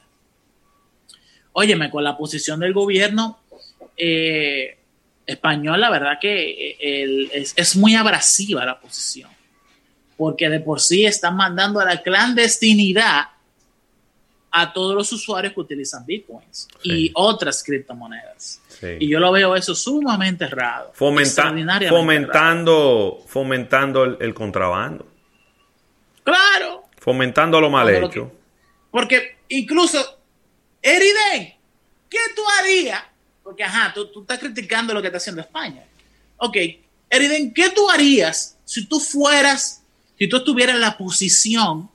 [1.53, 3.39] Óyeme, con la posición del gobierno
[3.97, 4.79] eh,
[5.27, 9.31] español, la verdad que eh, es, muy abrasiva la posición.
[10.19, 13.29] Porque de por sí están mandando a la clandestinidad
[14.51, 18.61] a todos los usuarios que utilizan bitcoins y otras criptomonedas.
[18.99, 20.91] Y yo lo veo eso sumamente raro.
[20.93, 21.89] fomentando
[23.27, 25.07] fomentando el, contrabando.
[26.25, 26.85] Claro.
[26.99, 28.33] Fomentando lo mal hecho.
[28.91, 30.19] porque incluso,
[30.83, 31.55] Eriden,
[32.11, 33.03] ¿qué tú harías?
[33.45, 35.85] Porque, ajá, tú, tú, estás criticando lo que está haciendo España.
[36.39, 36.57] Ok,
[37.09, 39.83] Eriden, ¿qué tú harías si tú fueras,
[40.19, 41.89] si tú estuvieras en la posición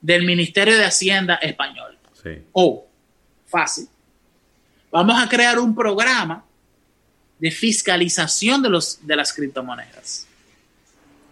[0.00, 1.98] del Ministerio de Hacienda español?
[2.22, 2.30] Sí.
[2.52, 2.86] Oh,
[3.46, 3.88] fácil
[4.94, 6.44] Vamos a crear un programa
[7.40, 10.24] de fiscalización de, los, de las criptomonedas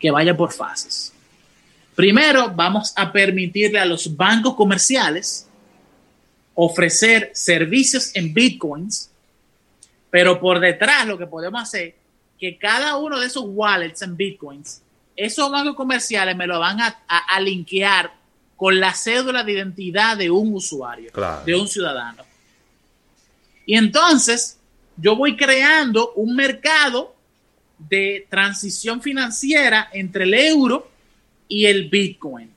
[0.01, 1.13] que vaya por fases.
[1.95, 5.47] Primero, vamos a permitirle a los bancos comerciales
[6.55, 9.13] ofrecer servicios en bitcoins,
[10.11, 11.95] pero por detrás lo que podemos hacer
[12.41, 14.82] que cada uno de esos wallets en bitcoins,
[15.17, 18.13] esos bancos comerciales me lo van a, a, linkear
[18.57, 21.13] con la cédula de identidad de un usuario,
[21.45, 22.25] de un ciudadano.
[23.67, 24.59] Y entonces
[24.97, 27.15] yo voy creando un mercado
[27.79, 30.91] de transición financiera entre el euro
[31.49, 32.51] y el Bitcoin.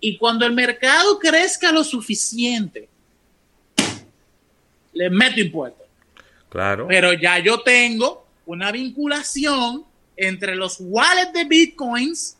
[0.00, 2.88] Y cuando el mercado crezca lo suficiente,
[4.92, 5.86] le meto impuestos.
[6.48, 6.86] Claro.
[6.88, 9.84] Pero ya yo tengo una vinculación
[10.18, 12.36] entre los wallets de Bitcoins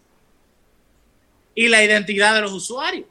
[1.55, 3.07] y la identidad de los usuarios.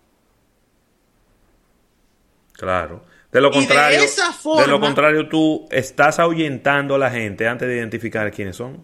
[2.53, 3.05] Claro.
[3.31, 8.31] De lo contrario, de, lo contrario, tú estás ahuyentando a la gente antes de identificar
[8.31, 8.81] quiénes son.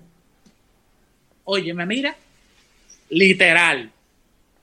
[1.46, 2.16] Oye, me mira,
[3.10, 3.90] literal,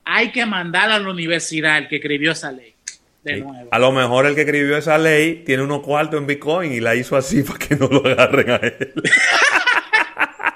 [0.05, 2.75] hay que mandar a la universidad el que escribió esa ley.
[3.23, 3.69] De nuevo.
[3.71, 6.95] A lo mejor el que escribió esa ley tiene unos cuartos en Bitcoin y la
[6.95, 8.93] hizo así para que no lo agarren a él.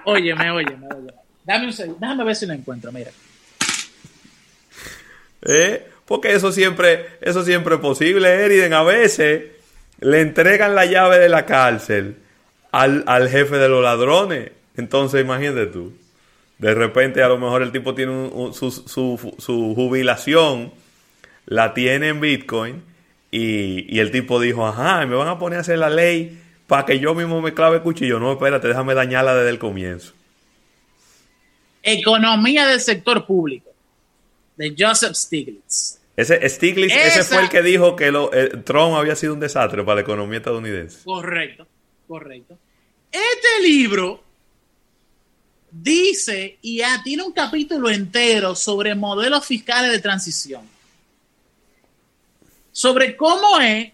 [0.06, 1.14] Óyeme, óyeme, óyeme.
[1.44, 3.12] Dame un segundo, déjame ver si lo encuentro, mira.
[5.44, 5.88] ¿Eh?
[6.06, 8.74] Porque eso siempre, eso siempre es posible, Eriden.
[8.74, 9.44] A veces
[10.00, 12.18] le entregan la llave de la cárcel
[12.72, 14.52] al, jefe de los ladrones.
[14.76, 15.94] Entonces, imagínate tú.
[16.58, 20.72] De repente, a lo mejor el tipo tiene su, su, jubilación,
[21.46, 22.84] la tiene en Bitcoin,
[23.32, 26.86] y, y, el tipo dijo, ajá, me van a poner a hacer la ley para
[26.86, 28.20] que yo mismo me clave el cuchillo.
[28.20, 30.14] No, espérate, déjame dañarla desde el comienzo.
[31.84, 33.70] Economía del sector público
[34.56, 36.00] de Joseph Stiglitz.
[36.16, 38.32] Ese Stiglitz, ese fue el que dijo que lo,
[38.64, 41.04] Trump había sido un desastre para la economía estadounidense.
[41.04, 41.68] Correcto,
[42.08, 42.58] correcto.
[43.12, 44.24] Este libro
[45.72, 50.62] dice y ya tiene un capítulo entero sobre modelos fiscales de transición.
[52.72, 53.92] Sobre cómo es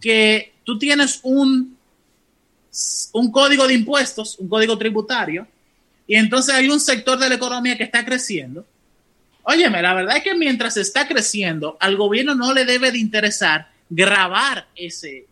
[0.00, 1.75] que tú tienes un,
[3.12, 5.46] un código de impuestos, un código tributario,
[6.06, 8.64] y entonces hay un sector de la economía que está creciendo
[9.48, 13.70] Óyeme, la verdad es que mientras está creciendo, al gobierno no le debe de interesar
[13.88, 15.24] grabar ese,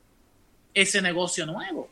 [0.73, 1.91] ese negocio nuevo.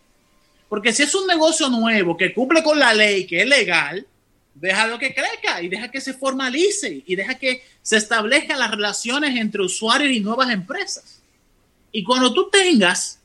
[0.68, 4.06] Porque si es un negocio nuevo que cumple con la ley, que es legal,
[4.54, 9.36] déjalo que crezca y deja que se formalice y deja que se establezcan las relaciones
[9.36, 11.20] entre usuarios y nuevas empresas.
[11.90, 13.18] Y cuando tú tengas,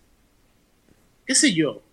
[1.23, 1.83] qué sé yo,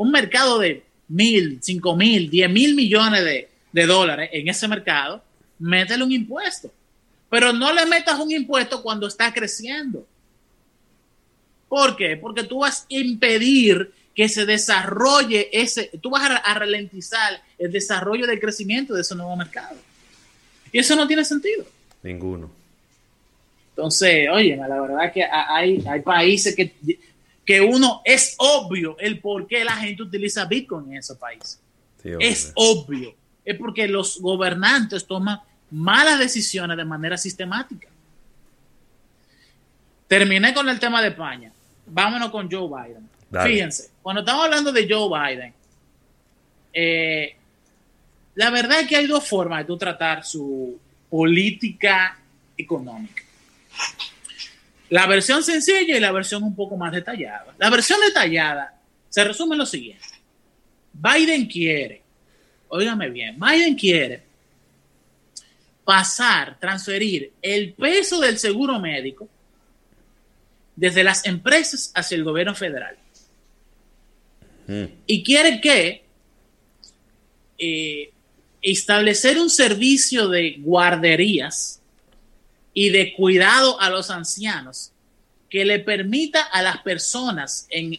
[0.00, 5.22] un mercado de mil, cinco mil, diez mil millones de, de dólares en ese mercado,
[5.58, 6.72] métele un impuesto.
[7.28, 10.06] Pero no le metas un impuesto cuando está creciendo.
[11.68, 12.16] ¿Por qué?
[12.16, 18.26] Porque tú vas a impedir que se desarrolle ese, tú vas a, ralentizar el desarrollo
[18.26, 19.76] del crecimiento de ese nuevo mercado.
[20.72, 21.66] Y eso no tiene sentido.
[22.02, 22.50] Ninguno.
[23.76, 26.72] Entonces, oye, la verdad que hay, hay países que,
[27.50, 31.60] que uno es obvio el por qué la gente utiliza Bitcoin en esos países.
[32.04, 33.12] es obvio.
[33.44, 35.40] Es porque los gobernantes toman
[35.72, 37.88] malas decisiones de manera sistemática.
[40.06, 41.52] Terminé con el tema de España.
[41.86, 43.08] Vámonos con Joe Biden.
[43.44, 45.52] Fíjense, cuando estamos hablando de Joe Biden,
[46.72, 47.36] eh,
[48.36, 52.16] la verdad es que hay dos formas de tú tratar su política
[52.56, 53.24] económica.
[54.90, 57.54] La versión sencilla y la versión un poco más detallada.
[57.58, 58.78] La versión detallada
[59.08, 60.04] se resume en lo siguiente.
[60.92, 62.02] Biden quiere,
[62.68, 64.22] óigame bien, Biden quiere
[65.84, 69.28] pasar, transferir el peso del seguro médico
[70.76, 72.96] desde las empresas hacia el gobierno federal.
[74.66, 74.84] Mm.
[75.06, 76.04] Y quiere que
[77.58, 78.12] eh,
[78.62, 81.79] establecer un servicio de guarderías
[82.72, 84.92] y de cuidado a los ancianos
[85.48, 87.98] que le permita a las personas en,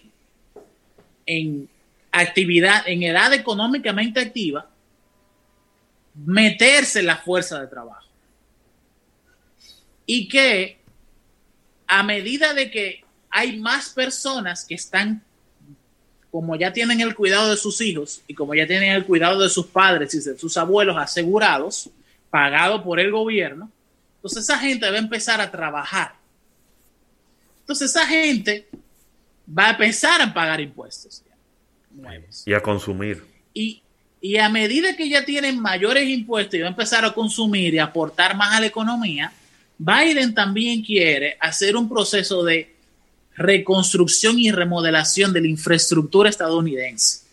[1.26, 1.70] en
[2.12, 4.70] actividad, en edad económicamente activa,
[6.16, 8.08] meterse en la fuerza de trabajo.
[10.06, 10.80] Y que
[11.88, 15.24] a medida de que hay más personas que están,
[16.32, 19.50] como ya tienen el cuidado de sus hijos y como ya tienen el cuidado de
[19.50, 21.90] sus padres y de sus abuelos asegurados,
[22.30, 23.70] pagado por el gobierno,
[24.22, 26.14] entonces esa gente va a empezar a trabajar.
[27.62, 28.68] Entonces esa gente
[29.58, 31.24] va a empezar a pagar impuestos
[31.90, 32.44] nuevos.
[32.46, 33.24] Y a consumir.
[33.52, 33.82] Y,
[34.22, 37.80] y a medida que ya tienen mayores impuestos y va a empezar a consumir y
[37.80, 39.34] aportar más a la economía,
[39.80, 42.76] Biden también quiere hacer un proceso de
[43.36, 47.26] reconstrucción y remodelación de la infraestructura estadounidense,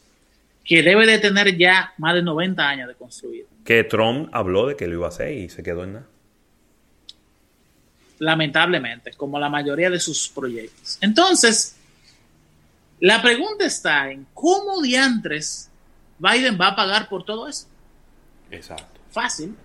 [0.65, 3.45] que debe de tener ya más de 90 años de construir.
[3.63, 6.07] Que Trump habló de que lo iba a hacer y se quedó en nada.
[8.19, 10.99] Lamentablemente, como la mayoría de sus proyectos.
[11.01, 11.77] Entonces,
[13.01, 15.69] la pregunta está en cómo diantres
[16.19, 17.67] Biden va a pagar por todo eso.
[18.51, 19.01] Exacto.
[19.11, 19.57] Fácil.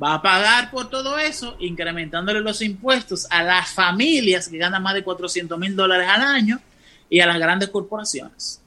[0.00, 4.94] Va a pagar por todo eso incrementándole los impuestos a las familias que ganan más
[4.94, 6.60] de 400 mil dólares al año
[7.08, 8.60] y a las grandes corporaciones.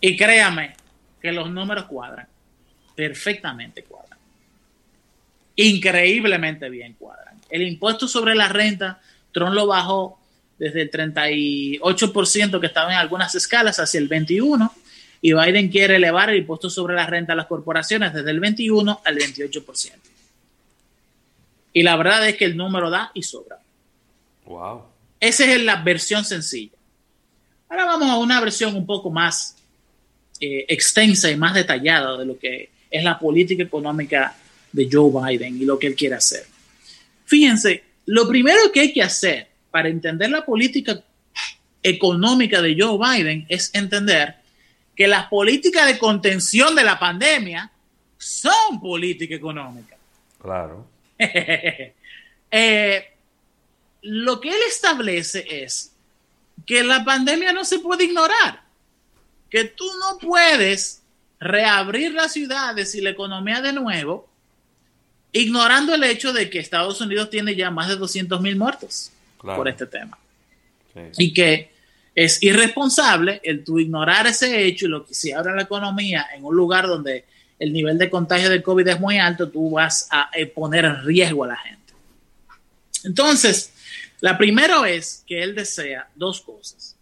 [0.00, 0.74] Y créame
[1.22, 2.26] que los números cuadran.
[2.96, 4.18] Perfectamente cuadran.
[5.54, 7.25] Increíblemente bien cuadran.
[7.48, 9.00] El impuesto sobre la renta,
[9.32, 10.18] Trump lo bajó
[10.58, 14.70] desde el 38% que estaba en algunas escalas hacia el 21%
[15.20, 19.00] y Biden quiere elevar el impuesto sobre la renta a las corporaciones desde el 21
[19.04, 19.92] al 28%.
[21.72, 23.58] Y la verdad es que el número da y sobra.
[24.44, 24.82] Wow.
[25.18, 26.76] Esa es la versión sencilla.
[27.68, 29.56] Ahora vamos a una versión un poco más
[30.40, 34.36] eh, extensa y más detallada de lo que es la política económica
[34.70, 36.46] de Joe Biden y lo que él quiere hacer.
[37.26, 41.02] Fíjense, lo primero que hay que hacer para entender la política
[41.82, 44.36] económica de Joe Biden es entender
[44.94, 47.70] que las políticas de contención de la pandemia
[48.16, 49.96] son política económica.
[50.40, 50.86] Claro.
[52.48, 53.04] Eh,
[54.02, 55.92] lo que él establece es
[56.64, 58.62] que la pandemia no se puede ignorar,
[59.50, 61.02] que tú no puedes
[61.40, 64.28] reabrir las ciudades y la economía de nuevo,
[65.40, 69.68] ignorando el hecho de que Estados Unidos tiene ya más de 200 mil muertos por
[69.68, 70.18] este tema.
[71.18, 71.70] Y que
[72.14, 76.44] es irresponsable el tú ignorar ese hecho y lo que si abre la economía en
[76.44, 77.24] un lugar donde
[77.58, 81.04] el nivel de contagio de COVID es muy alto, tú vas a eh, poner en
[81.04, 81.92] riesgo a la gente.
[83.04, 83.72] Entonces,
[84.20, 86.96] la primera es que él desea dos cosas.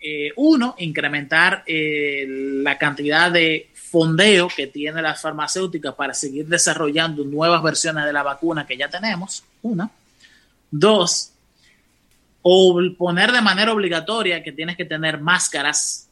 [0.00, 7.24] Eh, uno, incrementar eh, la cantidad de fondeo que tiene las farmacéuticas para seguir desarrollando
[7.24, 9.44] nuevas versiones de la vacuna que ya tenemos.
[9.60, 9.90] Una.
[10.70, 11.30] Dos,
[12.40, 16.08] o poner de manera obligatoria que tienes que tener máscaras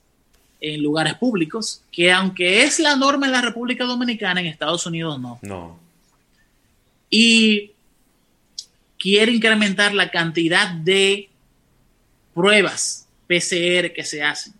[0.60, 5.18] en lugares públicos, que aunque es la norma en la República Dominicana, en Estados Unidos
[5.18, 5.38] no.
[5.40, 5.80] No.
[7.08, 7.72] Y
[8.98, 11.30] quiere incrementar la cantidad de
[12.34, 14.52] pruebas PCR que se hacen,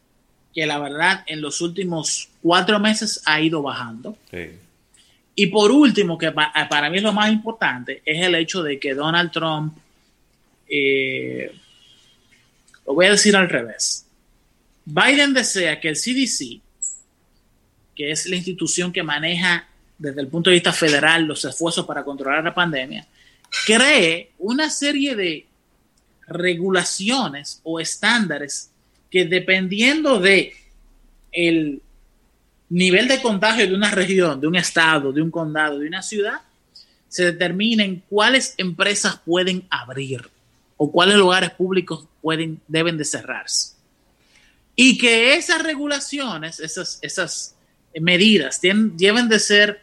[0.55, 4.17] que la verdad en los últimos cuatro meses ha ido bajando.
[4.31, 4.51] Sí.
[5.35, 8.95] Y por último, que para mí es lo más importante, es el hecho de que
[8.95, 9.75] Donald Trump
[10.69, 11.51] eh,
[12.87, 14.07] lo voy a decir al revés.
[14.85, 16.61] Biden desea que el CDC,
[17.95, 19.67] que es la institución que maneja
[19.99, 23.07] desde el punto de vista federal los esfuerzos para controlar la pandemia,
[23.67, 25.47] cree una serie de
[26.27, 28.70] regulaciones o estándares
[29.11, 30.55] que dependiendo de
[31.33, 31.83] el
[32.69, 36.41] nivel de contagio de una región, de un estado, de un condado, de una ciudad,
[37.09, 40.31] se determinen cuáles empresas pueden abrir
[40.77, 43.75] o cuáles lugares públicos pueden, deben de cerrarse.
[44.77, 47.57] Y que esas regulaciones, esas, esas
[48.01, 49.83] medidas, tienen, deben de ser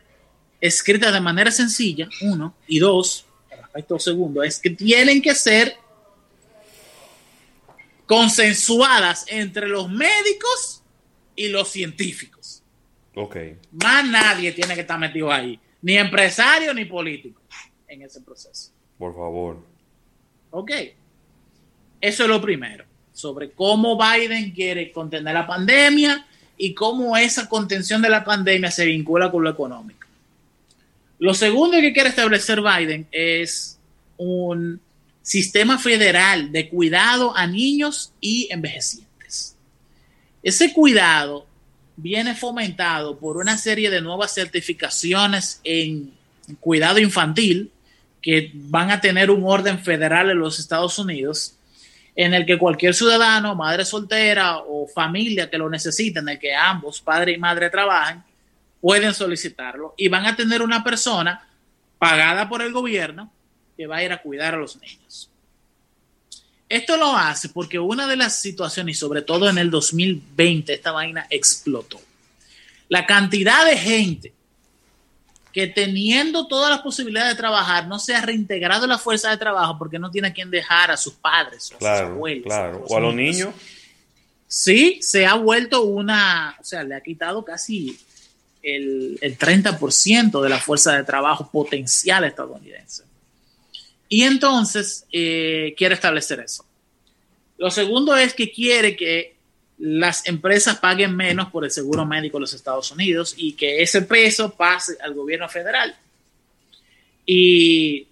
[0.62, 5.76] escritas de manera sencilla, uno, y dos, respecto segundo, es que tienen que ser
[8.08, 10.82] consensuadas entre los médicos
[11.36, 12.64] y los científicos.
[13.14, 13.38] Ok.
[13.84, 17.42] Más nadie tiene que estar metido ahí, ni empresario ni político
[17.88, 18.72] en ese proceso.
[18.98, 19.64] Por favor.
[20.52, 20.72] Ok.
[22.00, 26.26] Eso es lo primero, sobre cómo Biden quiere contener la pandemia
[26.58, 30.08] y cómo esa contención de la pandemia se vincula con lo económico.
[31.20, 33.80] Lo segundo que quiere establecer Biden es
[34.18, 34.80] un
[35.28, 39.58] sistema federal de cuidado a niños y envejecientes.
[40.42, 41.46] Ese cuidado
[41.98, 46.14] viene fomentado por una serie de nuevas certificaciones en
[46.62, 47.74] cuidado infantil,
[48.22, 51.58] que van a tener un orden federal en los Estados Unidos
[52.16, 56.56] en el que cualquier ciudadano, madre soltera o familia que lo necesiten, en el que
[56.56, 58.24] ambos, padre y madre, trabajen,
[58.80, 61.46] pueden solicitarlo y van a tener una persona
[62.00, 63.30] pagada por el gobierno
[63.78, 65.30] que va a ir a cuidar a los niños.
[66.68, 70.92] Esto lo hace porque una de las situaciones, y sobre todo en el 2020, esta
[70.92, 72.02] vaina explotó.
[72.90, 74.34] La cantidad de gente
[75.54, 79.38] que teniendo todas las posibilidades de trabajar no se ha reintegrado en la fuerza de
[79.38, 82.44] trabajo porque no tiene a quien dejar a sus padres o a sus abuelos.
[82.44, 82.86] Claro.
[82.88, 83.54] o a los niños.
[84.48, 87.98] Sí, se ha vuelto una, o sea, le ha quitado casi
[88.62, 93.07] el, el 30% de la fuerza de trabajo potencial estadounidense.
[94.10, 96.66] Y entonces eh, quiere establecer eso.
[97.58, 99.36] Lo segundo es que quiere que
[99.80, 104.02] las empresas paguen menos por el seguro médico en los Estados Unidos y que ese
[104.02, 105.96] peso pase al gobierno federal.
[107.26, 108.08] Y,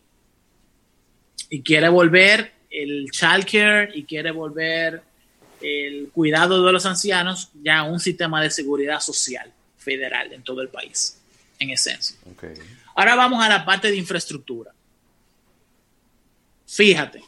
[1.50, 5.02] y quiere volver el child care y quiere volver
[5.62, 10.62] el cuidado de los ancianos ya a un sistema de seguridad social federal en todo
[10.62, 11.18] el país,
[11.60, 12.18] en esencia.
[12.96, 14.75] Ahora vamos a la parte de infraestructura.
[16.66, 17.24] Fíjate,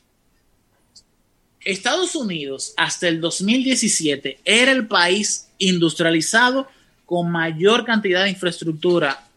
[1.61, 6.67] Estados Unidos hasta el 2017 era el país industrializado
[7.05, 9.27] con mayor cantidad de infraestructura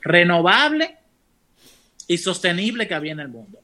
[0.00, 0.96] renovable
[2.08, 3.58] y sostenible que había en el mundo.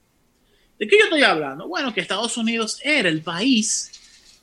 [0.79, 1.69] ¿De qué yo estoy hablando?
[1.69, 3.91] Bueno, que Estados Unidos era el país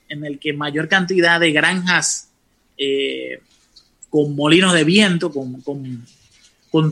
[0.09, 2.29] en el que mayor cantidad de granjas
[2.77, 3.41] eh,
[4.09, 5.63] con molinos de viento, con,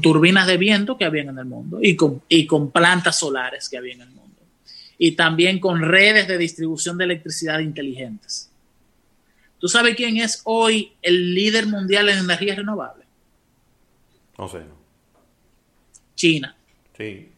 [0.01, 4.01] turbinas de viento que habían en el mundo y con plantas solares que había en
[4.01, 4.25] el mundo
[4.97, 8.51] y también con redes de distribución de electricidad inteligentes.
[9.59, 13.05] ¿Tú sabes quién es hoy el líder mundial en energía renovable?
[14.37, 14.63] No sé.
[16.15, 16.55] China.
[16.97, 17.31] Sí.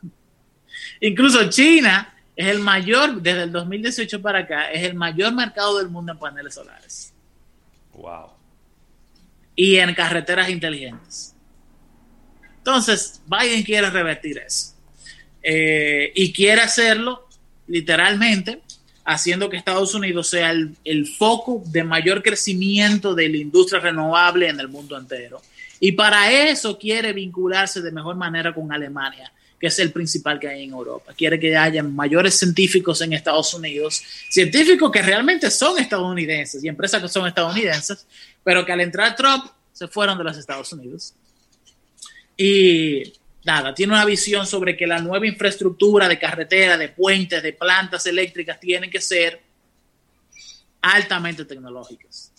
[1.00, 5.88] Incluso China es el mayor, desde el 2018 para acá, es el mayor mercado del
[5.88, 7.12] mundo en paneles solares.
[7.92, 8.30] Wow.
[9.56, 11.34] Y en carreteras inteligentes.
[12.58, 14.77] Entonces, Biden quiere revertir eso.
[15.42, 17.28] Eh, y quiere hacerlo
[17.66, 18.60] literalmente
[19.08, 24.60] haciendo que Estados Unidos sea el, foco de mayor crecimiento de la industria renovable en
[24.60, 25.40] el mundo entero.
[25.80, 30.48] Y para eso quiere vincularse de mejor manera con Alemania, que es el principal que
[30.48, 31.14] hay en Europa.
[31.16, 37.00] Quiere que haya mayores científicos en Estados Unidos, científicos que realmente son estadounidenses y empresas
[37.00, 38.06] que son estadounidenses,
[38.44, 41.14] pero que al entrar Trump se fueron de los Estados Unidos.
[42.36, 43.14] Y
[43.44, 48.06] nada, tiene una visión sobre que la nueva infraestructura de carretera, de puentes, de plantas
[48.06, 49.40] eléctricas tienen que ser
[50.80, 52.32] altamente tecnológicas.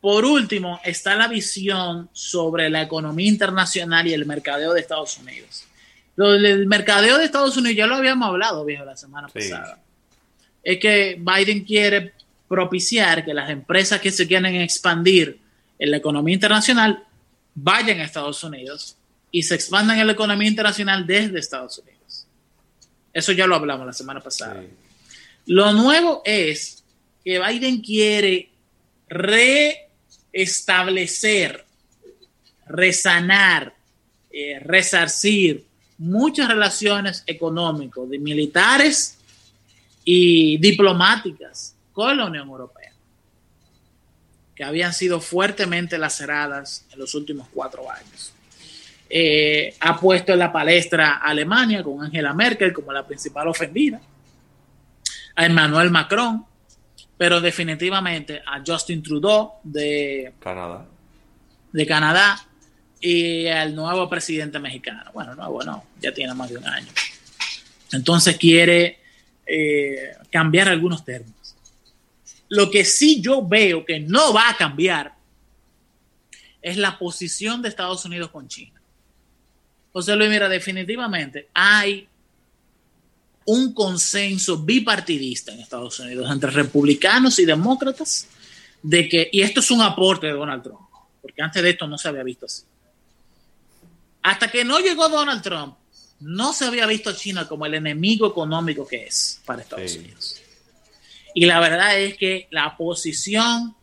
[0.00, 5.64] Por último, está la visión sobre la economía internacional y el mercadeo de Estados Unidos.
[6.16, 9.78] El mercadeo de Estados Unidos, ya lo habíamos hablado, viejo, la semana pasada.
[10.62, 12.14] Es que Biden quiere
[12.48, 15.38] propiciar que las empresas que se quieren expandir
[15.78, 17.04] en la economía internacional
[17.54, 18.96] vayan a Estados Unidos
[19.32, 22.26] y se expandan en la economía internacional desde Estados Unidos.
[23.12, 24.62] Eso ya lo hablamos la semana pasada.
[25.46, 26.84] Lo nuevo es
[27.24, 28.50] que Biden quiere
[29.08, 31.64] reestablecer,
[32.66, 33.74] resanar,
[34.30, 35.64] eh, resarcir
[35.98, 39.18] muchas relaciones económicas, de militares
[40.04, 42.92] y diplomáticas con la Unión Europea,
[44.54, 48.32] que habían sido fuertemente laceradas en los últimos cuatro años.
[49.14, 54.00] Eh, ha puesto en la palestra a Alemania con Angela Merkel como la principal ofendida,
[55.36, 56.46] a Emmanuel Macron,
[57.18, 60.86] pero definitivamente a Justin Trudeau de Canadá,
[61.72, 62.42] de Canadá
[63.02, 65.10] y al nuevo presidente mexicano.
[65.12, 66.88] Bueno, nuevo no, ya tiene más de un año.
[67.92, 68.98] Entonces quiere
[69.44, 71.54] eh, cambiar algunos términos.
[72.48, 75.12] Lo que sí yo veo que no va a cambiar
[76.62, 78.71] es la posición de Estados Unidos con China.
[79.92, 82.08] José Luis, mira, definitivamente hay
[83.44, 88.28] un consenso bipartidista en Estados Unidos entre republicanos y demócratas
[88.82, 90.80] de que, y esto es un aporte de Donald Trump,
[91.20, 92.62] porque antes de esto no se había visto así.
[94.22, 95.76] Hasta que no llegó Donald Trump,
[96.20, 100.40] no se había visto a China como el enemigo económico que es para Estados Unidos.
[101.34, 103.74] Y la verdad es que la posición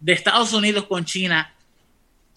[0.00, 1.54] de Estados Unidos con China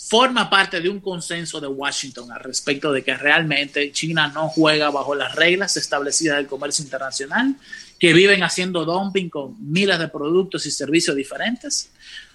[0.08, 4.92] forma parte de un consenso de Washington al respecto de que realmente China no juega
[4.92, 7.56] bajo las reglas establecidas del comercio internacional,
[7.98, 11.90] que viven haciendo dumping con miles de productos y servicios diferentes.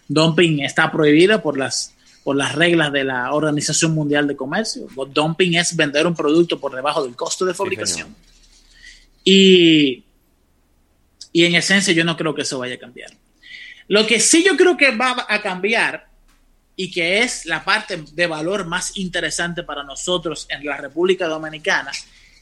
[0.08, 1.92] Dumping está prohibido por las,
[2.24, 4.88] por las reglas de la Organización Mundial de Comercio.
[5.12, 8.14] Dumping es vender un producto por debajo del costo de fabricación.
[9.24, 10.04] y,
[11.32, 13.10] y en esencia yo no creo que eso vaya a cambiar.
[13.88, 16.07] Lo que sí yo creo que va a cambiar
[16.80, 21.90] y que es la parte de valor más interesante para nosotros en la República Dominicana,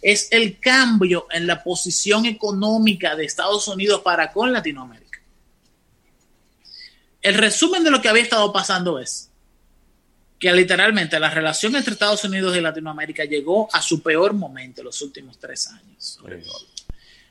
[0.02, 5.20] es el cambio en la posición económica de Estados Unidos para con Latinoamérica.
[7.22, 9.30] El resumen de lo que había estado pasando es
[10.38, 14.84] que literalmente la relación entre Estados Unidos y Latinoamérica llegó a su peor momento en
[14.84, 16.20] los últimos tres años,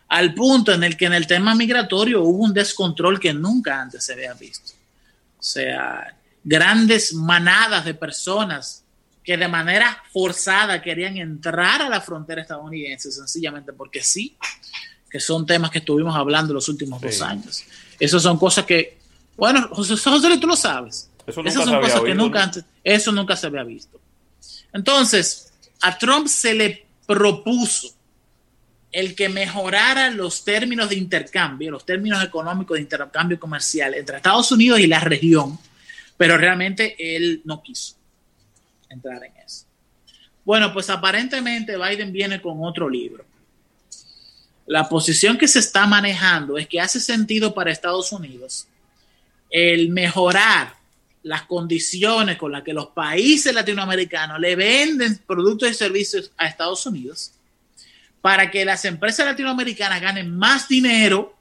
[0.07, 4.03] Al punto en el que en el tema migratorio hubo un descontrol que nunca antes
[4.03, 4.73] se había visto.
[5.37, 6.15] O sea,
[6.45, 8.85] grandes manadas de personas
[9.23, 14.37] que de manera forzada querían entrar a la frontera estadounidense, sencillamente porque sí,
[15.09, 17.63] que son temas que estuvimos hablando los últimos dos años.
[17.99, 18.99] Esas son cosas que,
[19.35, 21.09] bueno, José, José tú lo sabes.
[21.25, 23.99] Eso Esas son cosas que nunca antes, eso nunca se había visto.
[24.71, 27.95] Entonces, a Trump se le propuso
[28.91, 34.51] el que mejorara los términos de intercambio, los términos económicos de intercambio comercial entre Estados
[34.51, 35.57] Unidos y la región,
[36.17, 37.95] pero realmente él no quiso
[38.89, 39.65] entrar en eso.
[40.43, 43.25] Bueno, pues aparentemente Biden viene con otro libro.
[44.67, 48.67] La posición que se está manejando es que hace sentido para Estados Unidos
[49.49, 50.75] el mejorar
[51.23, 56.85] las condiciones con las que los países latinoamericanos le venden productos y servicios a Estados
[56.85, 57.31] Unidos
[58.21, 61.35] para que las empresas latinoamericanas ganen más dinero,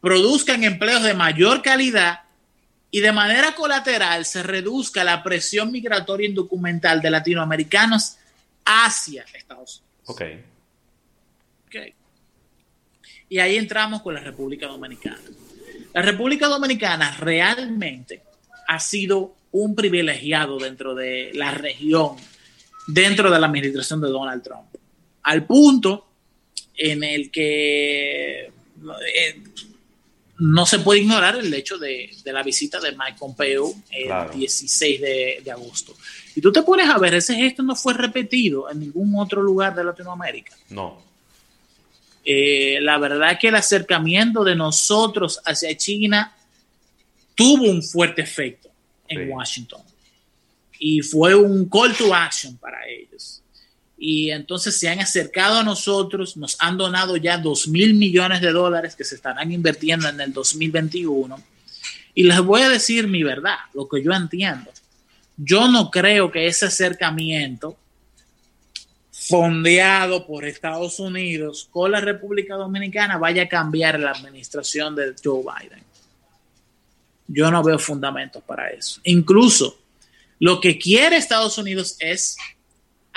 [0.00, 2.22] produzcan empleos de mayor calidad
[2.90, 8.16] y de manera colateral se reduzca la presión migratoria indocumental de latinoamericanos
[8.64, 9.82] hacia Estados Unidos.
[10.06, 10.22] Ok.
[11.66, 11.94] okay.
[13.28, 15.20] Y ahí entramos con la República Dominicana.
[15.92, 18.22] La República Dominicana realmente
[18.66, 22.16] ha sido un privilegiado dentro de la región,
[22.86, 24.68] dentro de la administración de Donald Trump,
[25.22, 26.06] al punto
[26.76, 29.42] en el que eh,
[30.38, 35.50] no se puede ignorar el hecho de, la visita de Mike Pompeo el 16 de,
[35.50, 35.96] agosto.
[36.34, 39.74] Y tú te pones a ver, ese gesto no fue repetido en ningún otro lugar
[39.74, 40.56] de Latinoamérica.
[40.70, 41.02] No.
[42.24, 46.36] Eh, la verdad es que el acercamiento de nosotros hacia China
[47.34, 48.68] tuvo un fuerte efecto
[49.08, 49.82] en Washington.
[50.78, 53.42] Y fue un call to action para ellos
[53.98, 58.52] y entonces se han acercado a nosotros, nos han donado ya 2 mil millones de
[58.52, 61.36] dólares que se estarán invirtiendo en el 2021.
[62.14, 64.70] Y les voy a decir mi verdad, lo que yo entiendo.
[65.36, 67.76] Yo no creo que ese acercamiento
[69.10, 75.42] fondeado por Estados Unidos con la República Dominicana vaya a cambiar la administración de Joe
[75.42, 75.82] Biden.
[77.26, 79.00] Yo no veo fundamentos para eso.
[79.04, 79.78] Incluso
[80.38, 82.36] lo que quiere Estados Unidos es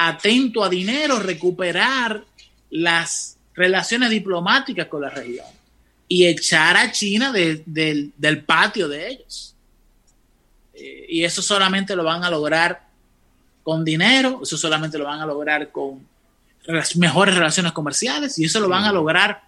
[0.08, 2.24] atento a dinero, recuperar
[2.70, 5.46] las relaciones diplomáticas con la región
[6.08, 9.56] y echar a China del patio de ellos.
[10.74, 12.82] Eh, y eso solamente lo van a lograr
[13.64, 16.06] con dinero, eso solamente lo van a lograr con
[16.66, 19.44] las mejores relaciones comerciales y eso lo van a lograr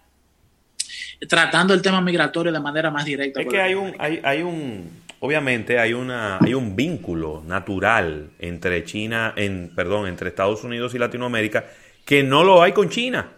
[1.28, 3.40] tratando el tema migratorio de manera más directa.
[3.40, 8.84] Es que hay un, hay, hay un, obviamente hay una hay un vínculo natural entre
[8.84, 11.64] China en perdón entre Estados Unidos y Latinoamérica
[12.04, 13.32] que no lo hay con China.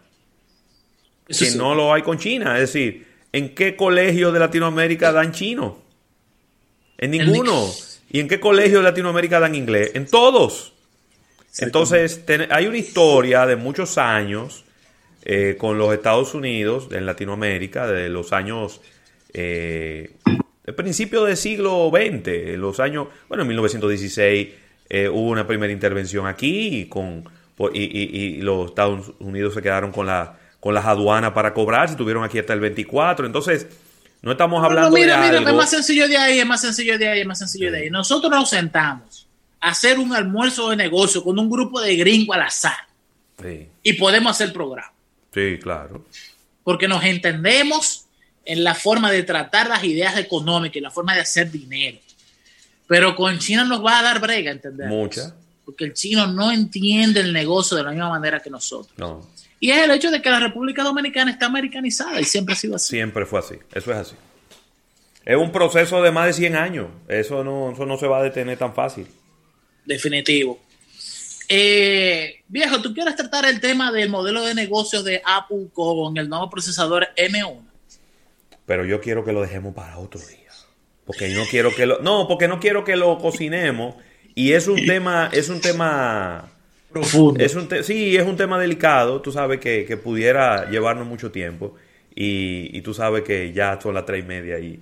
[1.28, 2.54] Que no lo hay con China.
[2.54, 5.78] Es decir en qué colegio de Latinoamérica dan chino
[6.98, 7.70] en ninguno.
[8.10, 10.72] Y en qué colegio de Latinoamérica dan inglés en todos.
[11.58, 14.64] Entonces hay una historia de muchos años
[15.24, 18.80] eh, con los Estados Unidos en Latinoamérica de los años
[19.32, 20.16] eh,
[20.66, 24.48] el principio del siglo XX, los años, bueno, en 1916
[24.88, 27.24] eh, hubo una primera intervención aquí y, con,
[27.72, 32.24] y, los Estados Unidos se quedaron con, la, con las aduanas para cobrar, se tuvieron
[32.24, 33.68] aquí hasta el 24, entonces
[34.22, 37.20] no estamos hablando de mira, es más sencillo de ahí, es más sencillo de ahí,
[37.20, 37.90] es más sencillo de ahí.
[37.90, 39.28] Nosotros nos sentamos
[39.60, 42.88] a hacer un almuerzo de negocio con un grupo de gringos al azar
[43.82, 44.92] y podemos hacer programa.
[45.32, 46.04] Sí, claro.
[46.64, 48.05] Porque nos entendemos
[48.46, 51.98] en la forma de tratar las ideas económicas y la forma de hacer dinero.
[52.86, 54.88] Pero con China nos va a dar brega, ¿entendés?
[54.88, 55.34] Mucha.
[55.64, 58.96] Porque el chino no entiende el negocio de la misma manera que nosotros.
[58.96, 59.28] No.
[59.58, 62.76] Y es el hecho de que la República Dominicana está americanizada y siempre ha sido
[62.76, 62.90] así.
[62.90, 64.14] Siempre fue así, eso es así.
[65.24, 66.86] Es un proceso de más de 100 años.
[67.08, 69.08] Eso no, eso no se va a detener tan fácil.
[69.84, 70.60] Definitivo.
[71.48, 76.28] Eh, viejo, ¿tú quieres tratar el tema del modelo de negocios de Apple con el
[76.28, 77.65] nuevo procesador M1?
[78.66, 80.46] Pero yo quiero que lo dejemos para otro día.
[81.06, 83.94] Porque no quiero que lo, no, porque no quiero que lo cocinemos
[84.34, 86.50] y es un tema, es un tema
[86.90, 87.42] profundo.
[87.42, 91.76] Es un sí, es un tema delicado, tú sabes que, pudiera llevarnos mucho tiempo
[92.14, 94.80] y, tú sabes que ya son las tres y media y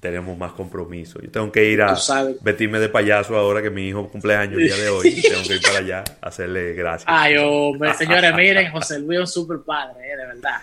[0.00, 1.18] tenemos más compromiso.
[1.22, 1.96] Yo tengo que ir a
[2.42, 5.22] vestirme de payaso ahora que mi hijo cumpleaños el día de hoy.
[5.22, 7.06] tengo que ir para allá a hacerle gracias.
[7.06, 10.60] Ay, hombre, señores, miren, José Luis es un super padre, eh, de verdad.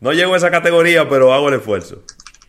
[0.00, 2.02] No llego a esa categoría, pero hago el esfuerzo.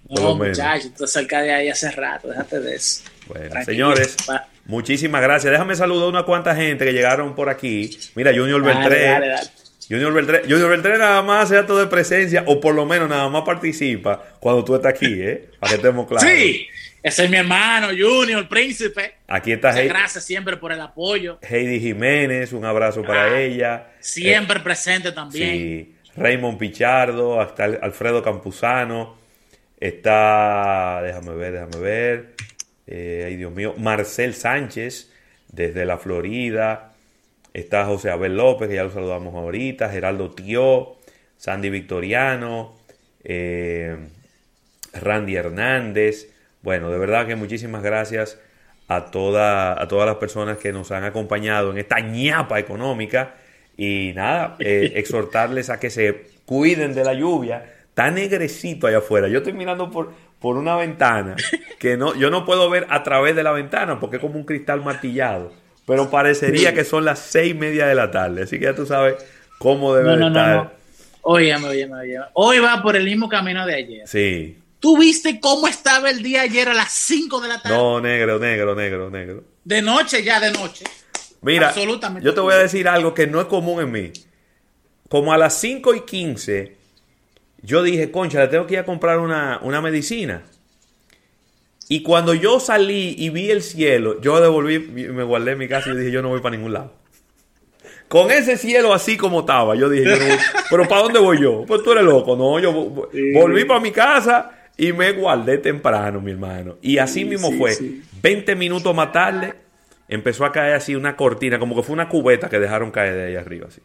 [0.09, 3.03] No, muchachos, estás cerca de ahí hace rato, déjate de eso.
[3.27, 4.15] Bueno, señores,
[4.65, 5.51] muchísimas gracias.
[5.51, 7.97] Déjame saludar a una cuanta gente que llegaron por aquí.
[8.15, 9.35] Mira, Junior Beltré.
[9.89, 13.29] Junior Beltré, Junior Beltré nada más hace acto de presencia, o por lo menos nada
[13.29, 15.49] más participa cuando tú estás aquí, ¿eh?
[15.59, 16.29] Para que estemos claros.
[16.29, 16.67] Sí,
[17.01, 19.15] ese es mi hermano, Junior, príncipe.
[19.27, 19.87] Aquí está Heidi.
[19.87, 21.39] Gracias siempre por el apoyo.
[21.41, 23.87] Heidi Jiménez, un abrazo para ah, ella.
[24.01, 25.51] Siempre presente también.
[25.51, 25.95] Sí.
[26.17, 29.15] Raymond Pichardo, hasta Alfredo Campuzano.
[29.79, 32.33] Está, déjame ver, déjame ver.
[32.87, 35.11] Eh, ay, Dios mío, Marcel Sánchez,
[35.51, 36.93] desde la Florida.
[37.53, 39.89] Está José Abel López, que ya lo saludamos ahorita.
[39.89, 40.97] Geraldo Tío,
[41.37, 42.75] Sandy Victoriano,
[43.23, 43.95] eh,
[44.93, 46.33] Randy Hernández.
[46.61, 48.39] Bueno, de verdad que muchísimas gracias
[48.87, 53.35] a, toda, a todas las personas que nos han acompañado en esta ñapa económica.
[53.77, 59.27] Y nada, eh, exhortarles a que se cuiden de la lluvia está negrecito allá afuera.
[59.27, 61.35] Yo estoy mirando por, por una ventana
[61.79, 64.45] que no, yo no puedo ver a través de la ventana porque es como un
[64.45, 65.51] cristal martillado.
[65.85, 68.43] Pero parecería que son las seis y media de la tarde.
[68.43, 69.15] Así que ya tú sabes
[69.57, 70.55] cómo debe no, no, estar.
[70.55, 70.71] No,
[71.21, 74.07] Óyame, óyame, Hoy va por el mismo camino de ayer.
[74.07, 74.57] Sí.
[74.79, 77.75] ¿Tú viste cómo estaba el día ayer a las 5 de la tarde?
[77.75, 79.43] No, negro, negro, negro, negro.
[79.63, 80.85] De noche ya, de noche.
[81.41, 81.73] Mira,
[82.21, 84.13] yo te voy a decir algo que no es común en mí.
[85.09, 86.77] Como a las 5 y 15
[87.61, 90.43] yo dije, concha, le tengo que ir a comprar una, medicina.
[91.89, 95.89] Y cuando yo salí y vi el cielo, yo devolví, me guardé en mi casa
[95.89, 96.93] y dije, yo no voy para ningún lado.
[98.07, 100.05] Con ese cielo así como estaba, yo dije,
[100.69, 101.65] pero ¿para dónde voy yo?
[101.65, 102.71] Pues tú eres loco, no, yo
[103.33, 106.77] volví para mi casa y me guardé temprano, mi hermano.
[106.81, 107.75] Y así mismo fue.
[108.21, 109.53] 20 minutos más tarde,
[110.07, 113.25] empezó a caer así una cortina, como que fue una cubeta que dejaron caer de
[113.27, 113.81] ahí arriba, así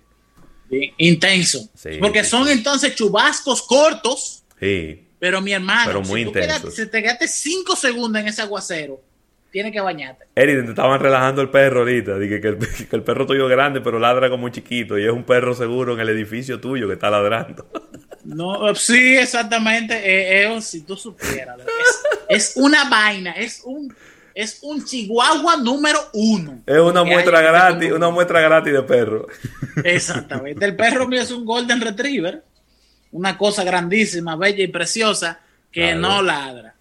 [0.98, 1.68] intenso.
[2.00, 4.44] Porque son entonces chubascos cortos.
[4.58, 5.08] Sí.
[5.18, 9.00] Pero mi hermano, pero muy si, si te quedaste cinco segundos en ese aguacero,
[9.52, 10.24] tienes que bañarte.
[10.34, 12.18] Eric, te estaban relajando el perro ahorita.
[12.18, 14.98] Dije que el, perro tuyo es grande, pero ladra como chiquito.
[14.98, 17.66] Y es un perro seguro en el edificio tuyo que está ladrando.
[18.24, 19.94] No, sí, exactamente.
[19.96, 21.58] Eh, eh, si tú supieras.
[22.28, 23.92] es una vaina, es un
[24.34, 26.62] es un chihuahua número uno.
[26.66, 29.26] Es una muestra gratis, una muestra gratis de perro.
[29.84, 30.64] Exactamente.
[30.64, 32.42] El perro mío es un Golden Retriever,
[33.12, 36.74] una cosa grandísima, bella y preciosa, que no ladra.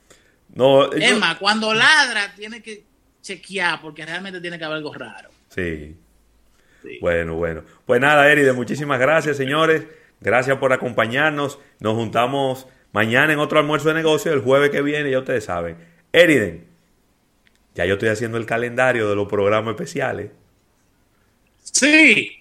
[0.54, 2.84] No, es más, cuando ladra, tiene que
[3.22, 5.30] chequear, porque realmente tiene que haber algo raro.
[5.49, 5.95] Sí.
[6.99, 7.64] Bueno, bueno.
[7.86, 9.86] Pues nada, Eride, muchísimas gracias, señores.
[10.20, 11.60] Gracias por acompañarnos.
[11.80, 15.78] Nos juntamos mañana en otro almuerzo de negocio, el jueves que viene, ya ustedes saben.
[16.12, 16.68] Eriden,
[17.76, 20.32] ya yo estoy haciendo el calendario de los programas especiales.
[21.63, 22.32] Sí.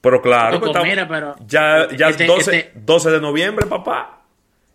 [0.00, 0.72] Pero claro, pues
[1.46, 4.22] ya, ya 12, 12, de noviembre, papá.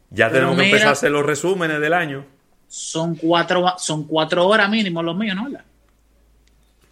[0.09, 2.26] Ya tenemos que empezar a hacer los resúmenes del año.
[2.68, 5.47] Son cuatro, son cuatro horas mínimo los míos, ¿no?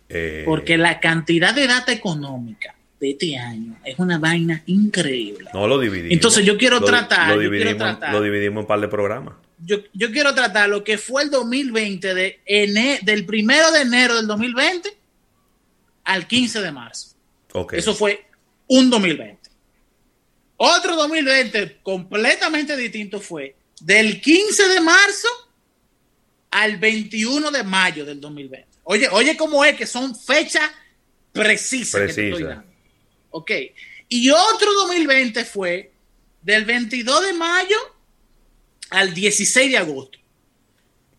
[0.09, 5.49] Eh, Porque la cantidad de data económica de este año es una vaina increíble.
[5.53, 6.13] No lo dividimos.
[6.13, 7.35] Entonces yo quiero tratar.
[7.35, 10.97] Lo dividimos, lo dividimos en un par de programas yo, yo quiero tratar lo que
[10.97, 14.97] fue el 2020 de del primero de enero del 2020
[16.03, 17.15] al 15 de marzo.
[17.71, 18.25] Eso fue
[18.67, 19.49] un 2020.
[20.57, 25.27] Otro 2020 completamente distinto fue del 15 de marzo
[26.51, 28.67] al 21 de mayo del 2020.
[28.83, 30.69] Oye, oye cómo es que son fechas
[31.31, 32.01] precisas.
[32.01, 32.63] Precisa.
[33.31, 33.51] Ok.
[34.09, 35.91] Y otro 2020 fue
[36.41, 37.77] del 22 de mayo
[38.91, 40.19] al 16 de agosto.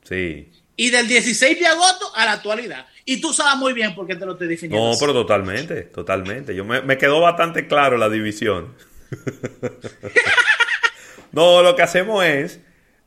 [0.05, 0.53] Sí.
[0.77, 2.87] Y del 16 de agosto a la actualidad.
[3.05, 4.93] Y tú sabes muy bien por qué te lo estoy definiendo.
[4.93, 6.55] No, pero totalmente, totalmente.
[6.55, 8.75] Yo me, quedó bastante claro la división.
[11.33, 12.61] no, lo que hacemos es,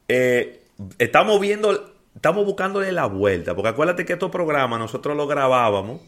[0.08, 0.62] eh,
[1.00, 6.02] estamos viendo, estamos buscándole la vuelta, porque acuérdate que estos programas nosotros los grabábamos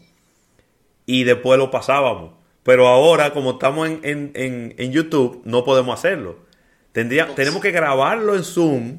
[1.06, 2.32] y después lo pasábamos.
[2.62, 6.47] Pero ahora, como estamos en, en, en YouTube, no podemos hacerlo
[6.92, 8.98] tenemos que grabarlo en Zoom,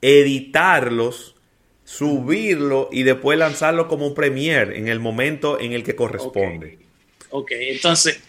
[0.00, 1.34] editarlos,
[1.84, 6.78] subirlo y después lanzarlo como un premier en el momento en el que corresponde.
[7.30, 8.20] Ok, entonces,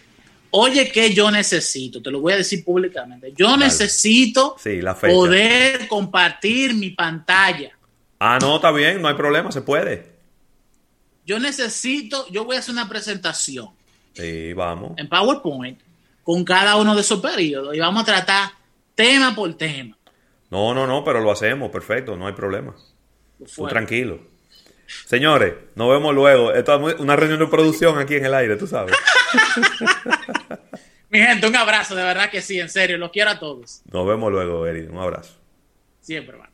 [0.51, 2.01] oye, que yo necesito?
[2.01, 3.33] Te lo voy a decir públicamente.
[3.35, 4.55] Yo necesito
[5.01, 7.71] poder compartir mi pantalla.
[8.19, 10.11] Ah, no, está bien, no hay problema, se puede.
[11.25, 13.69] Yo necesito, yo voy a hacer una presentación.
[14.13, 14.93] Sí, vamos.
[14.97, 15.79] En PowerPoint
[16.23, 18.51] con cada uno de esos periodos y vamos a tratar
[19.01, 19.97] tema por tema.
[20.49, 22.75] No, no, no, pero lo hacemos, perfecto, no hay problema.
[23.55, 24.19] Tú tranquilo.
[25.05, 26.53] Señores, nos vemos luego.
[26.53, 28.95] Esto es una reunión de producción aquí en el aire, tú sabes.
[31.09, 33.81] Mi gente, un abrazo, de verdad que sí, en serio, los quiero a todos.
[33.91, 34.81] Nos vemos luego, Eri.
[34.81, 35.33] Un abrazo.
[35.99, 36.50] Siempre, hermano.